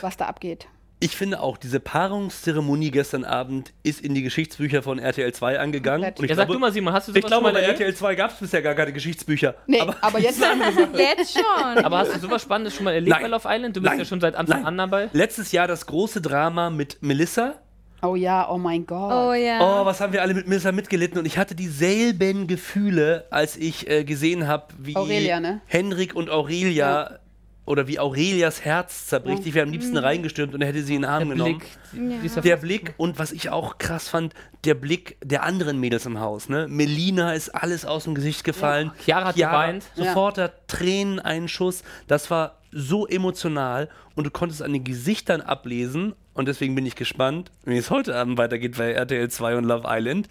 was 0.02 0.18
da 0.18 0.26
abgeht. 0.26 0.68
Ich 1.04 1.18
finde 1.18 1.42
auch, 1.42 1.58
diese 1.58 1.80
Paarungszeremonie 1.80 2.92
gestern 2.92 3.26
Abend 3.26 3.74
ist 3.82 4.02
in 4.02 4.14
die 4.14 4.22
Geschichtsbücher 4.22 4.84
von 4.84 5.00
RTL 5.00 5.34
2 5.34 5.60
angegangen. 5.60 6.06
Und 6.16 6.24
ich 6.24 6.30
Ja, 6.30 6.36
sag 6.36 6.46
glaube, 6.46 6.54
du 6.54 6.60
mal, 6.60 6.72
Simon, 6.72 6.94
hast 6.94 7.08
du 7.08 7.12
ich 7.12 7.18
sowas 7.18 7.28
glaube, 7.32 7.46
schon 7.48 7.54
mal 7.54 7.60
bei 7.60 7.62
erlebt? 7.66 7.80
RTL 7.80 7.96
2 7.96 8.16
gab 8.16 8.32
es 8.32 8.38
bisher 8.38 8.62
gar 8.62 8.76
keine 8.76 8.94
Geschichtsbücher. 8.94 9.56
Nee, 9.66 9.80
aber, 9.80 9.96
aber, 10.00 10.20
jetzt 10.22 10.40
Jetzt 10.96 11.34
schon. 11.34 11.84
Aber 11.84 11.98
hast 11.98 12.14
du 12.16 12.20
sowas 12.20 12.44
Spannendes 12.44 12.76
schon 12.76 12.84
mal 12.84 12.94
erlebt 12.94 13.10
Nein. 13.16 13.24
bei 13.24 13.28
Love 13.30 13.48
Island? 13.50 13.76
Du 13.76 13.82
bist 13.82 13.90
Nein. 13.90 14.00
ja 14.00 14.06
schon 14.06 14.22
seit 14.22 14.36
Anfang 14.36 14.58
Nein. 14.60 14.68
an 14.68 14.78
dabei. 14.78 15.10
letztes 15.14 15.52
Jahr 15.52 15.68
das 15.68 15.88
große 15.88 16.22
Drama 16.22 16.70
mit 16.70 17.00
Melissa. 17.02 17.56
Oh 18.04 18.16
ja, 18.16 18.50
oh 18.50 18.58
mein 18.58 18.86
Gott. 18.86 19.12
Oh 19.12 19.34
ja. 19.34 19.60
Oh, 19.60 19.86
was 19.86 20.02
haben 20.02 20.12
wir 20.14 20.22
alle 20.24 20.34
mit 20.34 20.48
Melissa 20.48 20.72
mitgelitten? 20.72 21.20
Und 21.20 21.26
ich 21.26 21.38
hatte 21.38 21.54
dieselben 21.56 22.48
Gefühle, 22.48 23.26
als 23.30 23.58
ich 23.58 23.88
äh, 23.90 24.04
gesehen 24.04 24.48
habe, 24.48 24.68
wie 24.80 24.96
Aurelia, 24.96 25.40
ne? 25.40 25.62
Henrik 25.66 26.16
und 26.16 26.30
Aurelia 26.30 27.20
oder 27.66 27.88
wie 27.88 28.00
Aurelias 28.00 28.66
Herz 28.66 29.08
zerbricht. 29.08 29.46
Ich 29.46 29.54
wäre 29.54 29.66
am 29.66 29.72
liebsten 29.72 29.98
reingestürmt 29.98 30.54
und 30.56 30.62
hätte 30.62 30.82
sie 30.84 30.96
in 30.96 31.02
den 31.04 31.10
Arm 31.10 31.28
Der 31.30 31.38
genommen. 31.38 31.62
Blick. 31.92 32.22
dieser 32.24 32.42
Der 32.42 32.58
Blick 32.58 32.94
und 32.98 33.20
was 33.20 33.32
ich 33.32 33.50
auch 33.50 33.78
krass 33.78 34.08
fand, 34.10 34.34
der 34.66 34.74
Blick 34.74 35.18
der 35.24 35.44
anderen 35.44 35.80
Mädels 35.80 36.06
im 36.06 36.20
Haus. 36.20 36.50
Ne? 36.50 36.68
Melina 36.68 37.34
ist 37.34 37.50
alles 37.50 37.86
aus 37.86 38.06
dem 38.06 38.16
Gesicht 38.16 38.44
gefallen. 38.44 38.92
Chiara 39.06 39.28
hat 39.28 39.36
geweint. 39.36 39.84
Sofort 39.96 40.38
der 40.38 40.54
Träneneinschuss. 40.68 41.84
Das 42.08 42.32
war 42.32 42.58
so 42.72 43.06
emotional 43.08 43.90
und 44.16 44.26
du 44.26 44.32
konntest 44.32 44.62
an 44.64 44.74
den 44.74 44.84
Gesichtern 44.84 45.42
ablesen. 45.42 46.14
Und 46.34 46.48
deswegen 46.48 46.76
bin 46.76 46.86
ich 46.86 46.96
gespannt, 46.96 47.52
wie 47.66 47.78
es 47.78 47.90
heute 47.92 48.16
Abend 48.16 48.38
weitergeht 48.38 48.78
bei 48.78 48.92
RTL 48.94 49.30
2 49.30 49.58
und 49.58 49.66
Love 49.66 49.86
Island. 49.88 50.28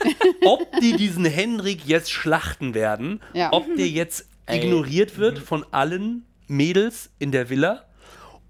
ob 0.44 0.66
die 0.80 0.96
diesen 0.96 1.24
Henrik 1.24 1.86
jetzt 1.86 2.10
schlachten 2.12 2.74
werden, 2.74 3.20
Ja. 3.32 3.52
ob 3.52 3.64
der 3.76 3.88
jetzt 3.88 4.28
Ey. 4.46 4.58
ignoriert 4.64 5.18
wird 5.18 5.38
von 5.38 5.64
allen 5.72 6.25
Mädels 6.48 7.10
in 7.18 7.32
der 7.32 7.50
Villa 7.50 7.84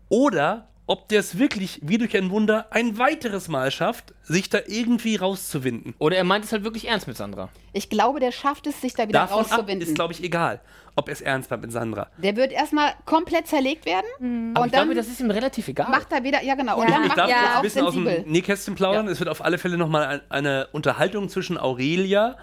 oder 0.09 0.69
ob 0.89 1.09
der 1.09 1.19
es 1.19 1.37
wirklich 1.37 1.81
wie 1.83 1.99
durch 1.99 2.17
ein 2.17 2.31
Wunder 2.31 2.67
ein 2.71 2.97
weiteres 2.97 3.49
Mal 3.49 3.73
schafft, 3.73 4.15
sich 4.23 4.49
da 4.51 4.59
irgendwie 4.69 5.17
rauszuwinden. 5.17 5.95
Oder 5.99 6.17
er 6.17 6.23
meint 6.23 6.45
es 6.45 6.53
halt 6.53 6.63
wirklich 6.63 6.87
ernst 6.87 7.09
mit 7.09 7.17
Sandra. 7.17 7.49
Ich 7.73 7.91
glaube, 7.91 8.21
der 8.21 8.31
schafft 8.31 8.69
es, 8.69 8.81
sich 8.81 8.95
da 8.95 9.09
wieder 9.09 9.19
Davon 9.21 9.45
ab 9.47 9.51
rauszuwinden. 9.51 9.89
ist, 9.89 9.97
glaube 9.97 10.13
ich, 10.13 10.23
egal, 10.23 10.61
ob 10.95 11.09
er 11.09 11.13
es 11.15 11.21
ernst 11.23 11.51
meint 11.51 11.63
mit 11.63 11.73
Sandra. 11.73 12.07
der 12.19 12.37
wird 12.37 12.53
erstmal 12.53 12.93
komplett 13.05 13.49
zerlegt 13.49 13.85
werden 13.85 14.53
Aber 14.55 14.61
und 14.63 14.67
ich 14.69 14.73
dann 14.75 14.85
glaube, 14.87 14.95
das 14.95 15.09
ist 15.09 15.19
ihm 15.19 15.33
relativ 15.33 15.67
egal. 15.67 15.91
macht 15.91 16.13
er 16.13 16.23
wieder, 16.23 16.41
ja 16.45 16.55
genau, 16.55 16.77
und 16.81 16.85
Ja. 16.89 16.95
dann 16.95 17.03
Ich 17.03 17.09
macht 17.09 17.19
darf 17.19 17.31
er 17.31 17.37
jetzt 17.37 17.51
ein 17.51 17.57
auch 17.57 17.63
bisschen 17.63 17.85
aus 17.87 17.95
sensibel. 17.95 18.23
dem 18.23 18.31
Nähkästchen 18.33 18.75
plaudern. 18.77 19.07
Ja. 19.07 19.13
Es 19.13 19.19
wird 19.19 19.29
auf 19.29 19.45
alle 19.45 19.59
Fälle 19.59 19.79
nochmal 19.79 20.07
ein, 20.07 20.21
eine 20.29 20.69
Unterhaltung 20.71 21.29
zwischen 21.29 21.59
Aurelia 21.59 22.37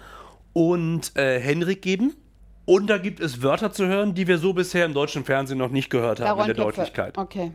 und 0.52 1.16
äh, 1.16 1.40
Henrik 1.40 1.80
geben. 1.80 2.14
Und 2.66 2.86
da 2.88 2.98
gibt 2.98 3.20
es 3.20 3.42
Wörter 3.42 3.72
zu 3.72 3.86
hören, 3.86 4.14
die 4.14 4.26
wir 4.26 4.38
so 4.38 4.52
bisher 4.54 4.84
im 4.86 4.94
deutschen 4.94 5.24
Fernsehen 5.24 5.58
noch 5.58 5.70
nicht 5.70 5.90
gehört 5.90 6.20
haben 6.20 6.40
in 6.40 6.46
der 6.46 6.56
Rollenköpfe. 6.56 6.76
Deutlichkeit. 6.80 7.18
Okay. 7.18 7.52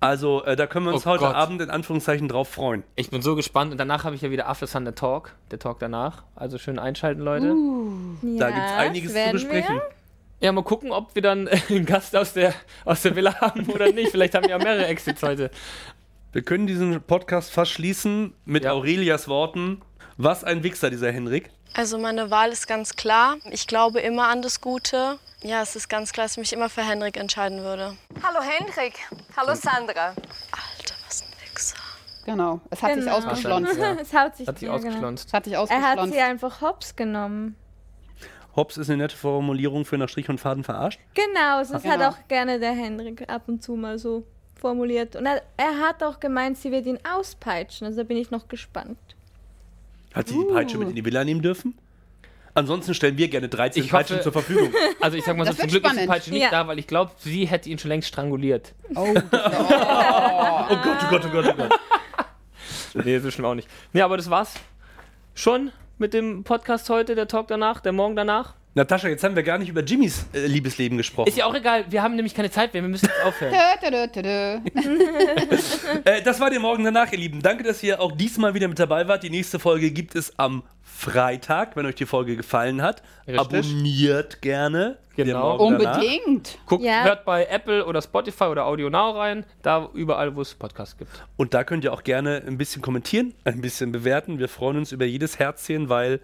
Also 0.00 0.44
äh, 0.44 0.54
da 0.54 0.66
können 0.66 0.86
wir 0.86 0.92
uns 0.94 1.06
Oh 1.06 1.10
heute 1.10 1.24
Gott. 1.24 1.34
Abend 1.34 1.62
in 1.62 1.70
Anführungszeichen 1.70 2.28
drauf 2.28 2.48
freuen. 2.50 2.84
Ich 2.94 3.10
bin 3.10 3.22
so 3.22 3.34
gespannt. 3.36 3.72
Und 3.72 3.78
danach 3.78 4.04
habe 4.04 4.14
ich 4.14 4.22
ja 4.22 4.30
wieder 4.30 4.48
After 4.48 4.66
Sun 4.66 4.84
der 4.84 4.94
Talk. 4.94 5.34
Der 5.50 5.58
Talk 5.58 5.78
danach. 5.78 6.24
Also 6.36 6.58
schön 6.58 6.78
einschalten, 6.78 7.22
Leute. 7.22 7.54
Da 8.22 8.50
gibt 8.50 8.64
es 8.64 8.70
Ja, 8.70 8.76
einiges 8.76 9.12
zu 9.14 9.30
besprechen. 9.32 9.76
wir. 9.76 9.82
Ja, 10.40 10.52
mal 10.52 10.62
gucken, 10.62 10.92
ob 10.92 11.14
wir 11.14 11.22
dann 11.22 11.48
einen 11.70 11.86
Gast 11.86 12.14
aus 12.14 12.34
der, 12.34 12.52
aus 12.84 13.00
der 13.02 13.16
Villa 13.16 13.34
haben 13.40 13.66
oder 13.70 13.90
nicht. 13.92 14.10
Vielleicht 14.10 14.34
haben 14.34 14.42
wir 14.44 14.50
ja 14.50 14.58
mehrere 14.58 14.86
Exits 14.86 15.22
heute. 15.22 15.50
Wir 16.32 16.42
können 16.42 16.66
diesen 16.66 17.00
Podcast 17.00 17.50
fast 17.50 17.70
schließen 17.70 18.34
mit 18.44 18.64
Ja. 18.64 18.72
Aurelias 18.72 19.26
Worten. 19.26 19.80
Was 20.16 20.44
ein 20.44 20.62
Wichser, 20.62 20.90
dieser 20.90 21.10
Henrik. 21.10 21.50
Also 21.74 21.98
meine 21.98 22.30
Wahl 22.30 22.50
ist 22.50 22.68
ganz 22.68 22.94
klar. 22.94 23.36
Ich 23.50 23.66
glaube 23.66 24.00
immer 24.00 24.28
an 24.28 24.42
das 24.42 24.60
Gute. 24.60 25.18
Ja, 25.42 25.60
es 25.62 25.74
ist 25.74 25.88
ganz 25.88 26.12
klar, 26.12 26.24
dass 26.26 26.32
ich 26.32 26.38
mich 26.38 26.52
immer 26.52 26.68
für 26.70 26.82
Henrik 26.82 27.16
entscheiden 27.16 27.60
würde. 27.62 27.96
Hallo 28.22 28.40
Henrik. 28.40 28.94
Hallo 29.36 29.54
Sandra. 29.54 30.10
Alter, 30.10 30.94
was 31.06 31.22
ein 31.22 31.28
Wichser. 31.50 31.76
Genau, 32.24 32.60
es 32.70 32.80
hat 32.82 32.94
sich 32.94 33.04
Genau. 33.04 33.16
ausgeschlonzt. 33.16 33.76
Ja. 33.76 33.96
Es 34.00 34.12
hat 34.14 34.36
sich, 34.36 34.46
Hat 34.46 34.58
sich 34.58 34.68
ja, 34.68 34.76
genau. 34.76 34.86
ausgeschlonzt. 34.88 35.26
Es 35.28 35.32
hat 35.34 35.44
sich 35.44 35.52
Er 35.54 35.58
hat 35.60 35.68
ausgeschlonzt. 35.70 36.12
sie 36.14 36.20
einfach 36.20 36.60
hops 36.60 36.96
genommen. 36.96 37.56
Hops 38.56 38.76
ist 38.76 38.88
eine 38.88 38.98
nette 39.02 39.16
Formulierung 39.16 39.84
für 39.84 39.98
nach 39.98 40.08
Strich 40.08 40.28
und 40.28 40.38
Faden 40.38 40.62
verarscht. 40.62 41.00
Genau, 41.14 41.58
das 41.58 41.70
Genau. 41.82 41.92
hat 41.94 42.02
auch 42.14 42.28
gerne 42.28 42.60
der 42.60 42.70
Henrik 42.72 43.28
ab 43.28 43.42
und 43.48 43.64
zu 43.64 43.74
mal 43.74 43.98
so 43.98 44.24
formuliert. 44.54 45.16
Und 45.16 45.26
er, 45.26 45.42
er 45.56 45.80
hat 45.80 46.04
auch 46.04 46.20
gemeint, 46.20 46.56
sie 46.56 46.70
wird 46.70 46.86
ihn 46.86 47.00
auspeitschen. 47.02 47.84
Also 47.88 47.98
da 48.02 48.04
bin 48.04 48.16
ich 48.16 48.30
noch 48.30 48.46
gespannt. 48.46 48.96
Hat 50.14 50.28
sie 50.28 50.34
die 50.38 50.44
Peitsche 50.52 50.78
mit 50.78 50.88
in 50.88 50.94
die 50.94 51.04
Villa 51.04 51.24
nehmen 51.24 51.42
dürfen? 51.42 51.74
Ansonsten 52.56 52.94
stellen 52.94 53.18
wir 53.18 53.26
gerne 53.28 53.48
13 53.48 53.82
Ich 53.82 53.92
hoffe- 53.92 53.96
Peitschen 54.04 54.22
zur 54.22 54.32
Verfügung. 54.32 54.70
Also 55.00 55.16
ich 55.18 55.24
sag 55.24 55.36
mal 55.36 55.44
so, 55.44 55.52
zum 55.52 55.66
Glück 55.68 55.82
ist 55.84 55.90
die 55.90 55.94
spannend. 55.96 56.08
Peitsche 56.10 56.30
nicht 56.30 56.42
Ja. 56.42 56.50
da, 56.50 56.66
weil 56.68 56.78
ich 56.78 56.86
glaube, 56.86 57.10
sie 57.18 57.46
hätte 57.46 57.68
ihn 57.68 57.78
schon 57.78 57.88
längst 57.90 58.08
stranguliert. 58.08 58.74
Oh, 58.94 59.12
Oh 59.14 60.76
Gott, 60.82 60.98
oh 61.02 61.10
Gott, 61.10 61.24
oh 61.26 61.28
Gott, 61.30 61.46
oh 61.48 61.52
Gott. 61.56 63.04
Nee, 63.04 63.18
so 63.18 63.30
schlimm 63.30 63.44
auch 63.46 63.54
nicht. 63.54 63.68
Nee, 63.92 64.00
aber 64.02 64.16
das 64.16 64.30
war's 64.30 64.54
schon 65.34 65.72
mit 65.98 66.14
dem 66.14 66.44
Podcast 66.44 66.88
heute, 66.90 67.14
der 67.16 67.26
Talk 67.28 67.48
danach, 67.48 67.80
der 67.80 67.92
Morgen 67.92 68.14
danach. 68.16 68.54
Natascha, 68.76 69.08
jetzt 69.08 69.22
haben 69.22 69.36
wir 69.36 69.44
gar 69.44 69.58
nicht 69.58 69.68
über 69.68 69.82
Jimmys 69.82 70.26
äh, 70.34 70.46
Liebesleben 70.46 70.98
gesprochen. 70.98 71.28
Ist 71.28 71.36
ja 71.38 71.46
auch 71.46 71.54
egal, 71.54 71.84
wir 71.88 72.02
haben 72.02 72.16
nämlich 72.16 72.34
keine 72.34 72.50
Zeit 72.50 72.74
mehr, 72.74 72.82
wir 72.82 72.88
müssen 72.88 73.06
jetzt 73.06 73.24
aufhören. 73.24 73.54
Äh, 76.04 76.22
das 76.22 76.40
war 76.40 76.50
der 76.50 76.60
Morgen 76.60 76.84
danach, 76.84 77.10
ihr 77.12 77.18
Lieben. 77.18 77.40
Danke, 77.40 77.62
dass 77.62 77.82
ihr 77.82 78.00
auch 78.00 78.12
diesmal 78.12 78.54
wieder 78.54 78.68
mit 78.68 78.78
dabei 78.78 79.06
wart. 79.08 79.22
Die 79.22 79.30
nächste 79.30 79.58
Folge 79.58 79.90
gibt 79.90 80.14
es 80.16 80.38
am 80.38 80.62
Freitag, 80.82 81.76
wenn 81.76 81.86
euch 81.86 81.94
die 81.94 82.06
Folge 82.06 82.36
gefallen 82.36 82.82
hat. 82.82 83.02
Richtig. 83.26 83.40
Abonniert 83.40 84.42
gerne. 84.42 84.98
Genau. 85.16 85.56
Morgen 85.58 85.78
danach. 85.78 85.96
Unbedingt. 85.98 86.58
Guckt, 86.66 86.84
Ja. 86.84 87.04
hört 87.04 87.24
bei 87.24 87.46
Apple 87.46 87.86
oder 87.86 88.02
Spotify 88.02 88.44
oder 88.44 88.66
Audio 88.66 88.90
Now 88.90 89.10
rein, 89.10 89.44
da 89.62 89.88
überall, 89.94 90.34
wo 90.34 90.40
es 90.40 90.54
Podcasts 90.54 90.96
gibt. 90.96 91.10
Und 91.36 91.54
da 91.54 91.64
könnt 91.64 91.84
ihr 91.84 91.92
auch 91.92 92.02
gerne 92.02 92.42
ein 92.46 92.58
bisschen 92.58 92.82
kommentieren, 92.82 93.34
ein 93.44 93.60
bisschen 93.60 93.92
bewerten. 93.92 94.38
Wir 94.38 94.48
freuen 94.48 94.78
uns 94.78 94.92
über 94.92 95.04
jedes 95.04 95.38
Herzchen, 95.38 95.88
weil 95.88 96.20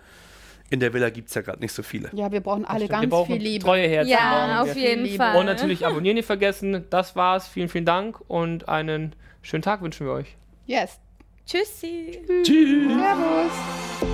in 0.71 0.81
der 0.81 0.93
Villa 0.95 1.11
gibt 1.11 1.29
es 1.29 1.35
ja 1.35 1.43
gerade 1.43 1.61
nicht 1.61 1.73
so 1.73 1.83
viele. 1.83 2.11
Ja, 2.13 2.31
wir 2.31 2.41
brauchen 2.41 2.65
alle 2.65 2.83
wir 2.83 2.89
ganz 2.89 3.11
brauchen 3.11 3.35
viel 3.35 3.43
Liebe. 3.43 3.65
treue 3.65 3.89
Herzen. 3.89 4.11
Ja, 4.11 4.63
auf 4.63 4.75
wir. 4.75 4.83
jeden 4.83 5.05
Liebe. 5.05 5.17
Fall. 5.17 5.37
Und 5.37 5.47
natürlich 5.47 5.85
abonnieren 5.85 6.15
nicht 6.15 6.27
vergessen. 6.27 6.87
Das 6.91 7.17
war's. 7.17 7.49
Vielen, 7.49 7.69
vielen 7.69 7.85
Dank 7.85 8.21
und 8.29 8.69
einen 8.69 9.15
schönen 9.43 9.63
Tag 9.63 9.83
wünschen 9.83 10.07
wir 10.07 10.15
euch. 10.15 10.37
Yes. 10.67 11.01
Tschüssi. 11.45 12.21
Tschüss. 12.45 12.93
Servus. 12.97 14.10